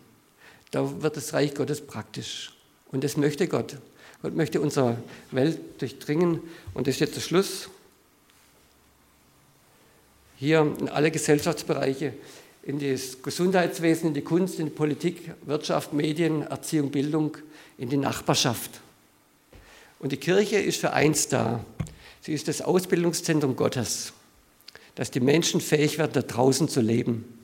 Da 0.71 1.03
wird 1.03 1.17
das 1.17 1.33
Reich 1.33 1.57
Gottes 1.57 1.81
praktisch. 1.81 2.53
Und 2.93 3.03
das 3.03 3.17
möchte 3.17 3.49
Gott. 3.49 3.75
Gott 4.23 4.37
möchte 4.37 4.61
unsere 4.61 4.99
Welt 5.31 5.59
durchdringen. 5.81 6.41
Und 6.75 6.87
das 6.87 6.95
ist 6.95 7.01
jetzt 7.01 7.17
der 7.17 7.21
Schluss. 7.23 7.69
Hier 10.37 10.61
in 10.79 10.89
alle 10.89 11.11
Gesellschaftsbereiche, 11.11 12.13
in 12.63 12.79
das 12.79 13.23
Gesundheitswesen, 13.23 14.09
in 14.09 14.15
die 14.15 14.23
Kunst, 14.23 14.59
in 14.59 14.67
die 14.67 14.73
Politik, 14.73 15.33
Wirtschaft, 15.47 15.93
Medien, 15.93 16.43
Erziehung, 16.43 16.91
Bildung, 16.91 17.37
in 17.79 17.89
die 17.89 17.97
Nachbarschaft. 17.97 18.81
Und 19.99 20.13
die 20.13 20.17
Kirche 20.19 20.57
ist 20.57 20.81
für 20.81 20.93
eins 20.93 21.29
da. 21.29 21.65
Sie 22.21 22.33
ist 22.33 22.49
das 22.49 22.63
Ausbildungszentrum 22.63 23.57
Gottes, 23.57 24.13
dass 24.95 25.11
die 25.11 25.21
Menschen 25.21 25.61
fähig 25.61 25.99
werden, 25.99 26.13
da 26.13 26.23
draußen 26.23 26.69
zu 26.69 26.81
leben. 26.81 27.39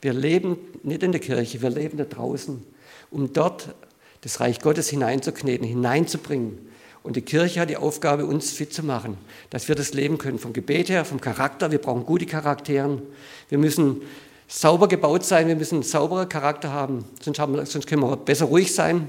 Wir 0.00 0.12
leben 0.12 0.58
nicht 0.82 1.02
in 1.02 1.12
der 1.12 1.20
Kirche, 1.20 1.62
wir 1.62 1.70
leben 1.70 1.96
da 1.96 2.04
draußen, 2.04 2.62
um 3.10 3.32
dort 3.32 3.74
das 4.22 4.40
Reich 4.40 4.60
Gottes 4.60 4.88
hineinzukneten, 4.88 5.66
hineinzubringen. 5.66 6.58
Und 7.02 7.16
die 7.16 7.22
Kirche 7.22 7.60
hat 7.60 7.70
die 7.70 7.76
Aufgabe, 7.76 8.26
uns 8.26 8.50
fit 8.50 8.72
zu 8.74 8.82
machen, 8.82 9.16
dass 9.50 9.68
wir 9.68 9.74
das 9.74 9.94
leben 9.94 10.18
können, 10.18 10.38
vom 10.38 10.52
Gebet 10.52 10.88
her, 10.88 11.04
vom 11.04 11.20
Charakter. 11.20 11.70
Wir 11.70 11.78
brauchen 11.78 12.04
gute 12.04 12.26
Charakteren. 12.26 13.00
Wir 13.48 13.58
müssen 13.58 14.02
sauber 14.48 14.88
gebaut 14.88 15.24
sein, 15.24 15.48
wir 15.48 15.56
müssen 15.56 15.76
einen 15.76 15.82
sauberen 15.82 16.28
Charakter 16.28 16.72
haben, 16.72 17.04
sonst, 17.20 17.38
haben 17.38 17.64
sonst 17.66 17.86
können 17.86 18.02
wir 18.02 18.16
besser 18.16 18.46
ruhig 18.46 18.74
sein. 18.74 19.08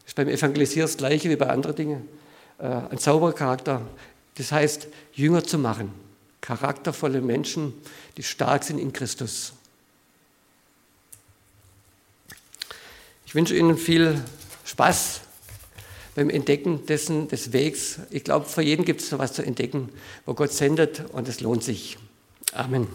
Das 0.00 0.08
ist 0.08 0.14
beim 0.16 0.28
Evangelisieren 0.28 0.86
das 0.86 0.96
Gleiche 0.96 1.30
wie 1.30 1.36
bei 1.36 1.48
anderen 1.48 1.76
Dingen. 1.76 2.08
Äh, 2.58 2.66
ein 2.90 2.98
sauberer 2.98 3.32
Charakter, 3.32 3.80
das 4.36 4.52
heißt, 4.52 4.88
Jünger 5.12 5.44
zu 5.44 5.58
machen. 5.58 5.92
Charaktervolle 6.40 7.22
Menschen, 7.22 7.72
die 8.16 8.22
stark 8.22 8.64
sind 8.64 8.78
in 8.78 8.92
Christus. 8.92 9.54
Ich 13.34 13.36
wünsche 13.36 13.56
Ihnen 13.56 13.76
viel 13.76 14.22
Spaß 14.64 15.22
beim 16.14 16.30
Entdecken 16.30 16.86
dessen, 16.86 17.26
des 17.26 17.52
Wegs. 17.52 17.98
Ich 18.10 18.22
glaube, 18.22 18.46
für 18.46 18.62
jeden 18.62 18.84
gibt 18.84 19.00
es 19.00 19.08
so 19.08 19.16
etwas 19.16 19.32
zu 19.32 19.42
entdecken, 19.42 19.88
wo 20.24 20.34
Gott 20.34 20.52
sendet 20.52 21.02
und 21.12 21.26
es 21.26 21.40
lohnt 21.40 21.64
sich. 21.64 21.98
Amen. 22.52 22.86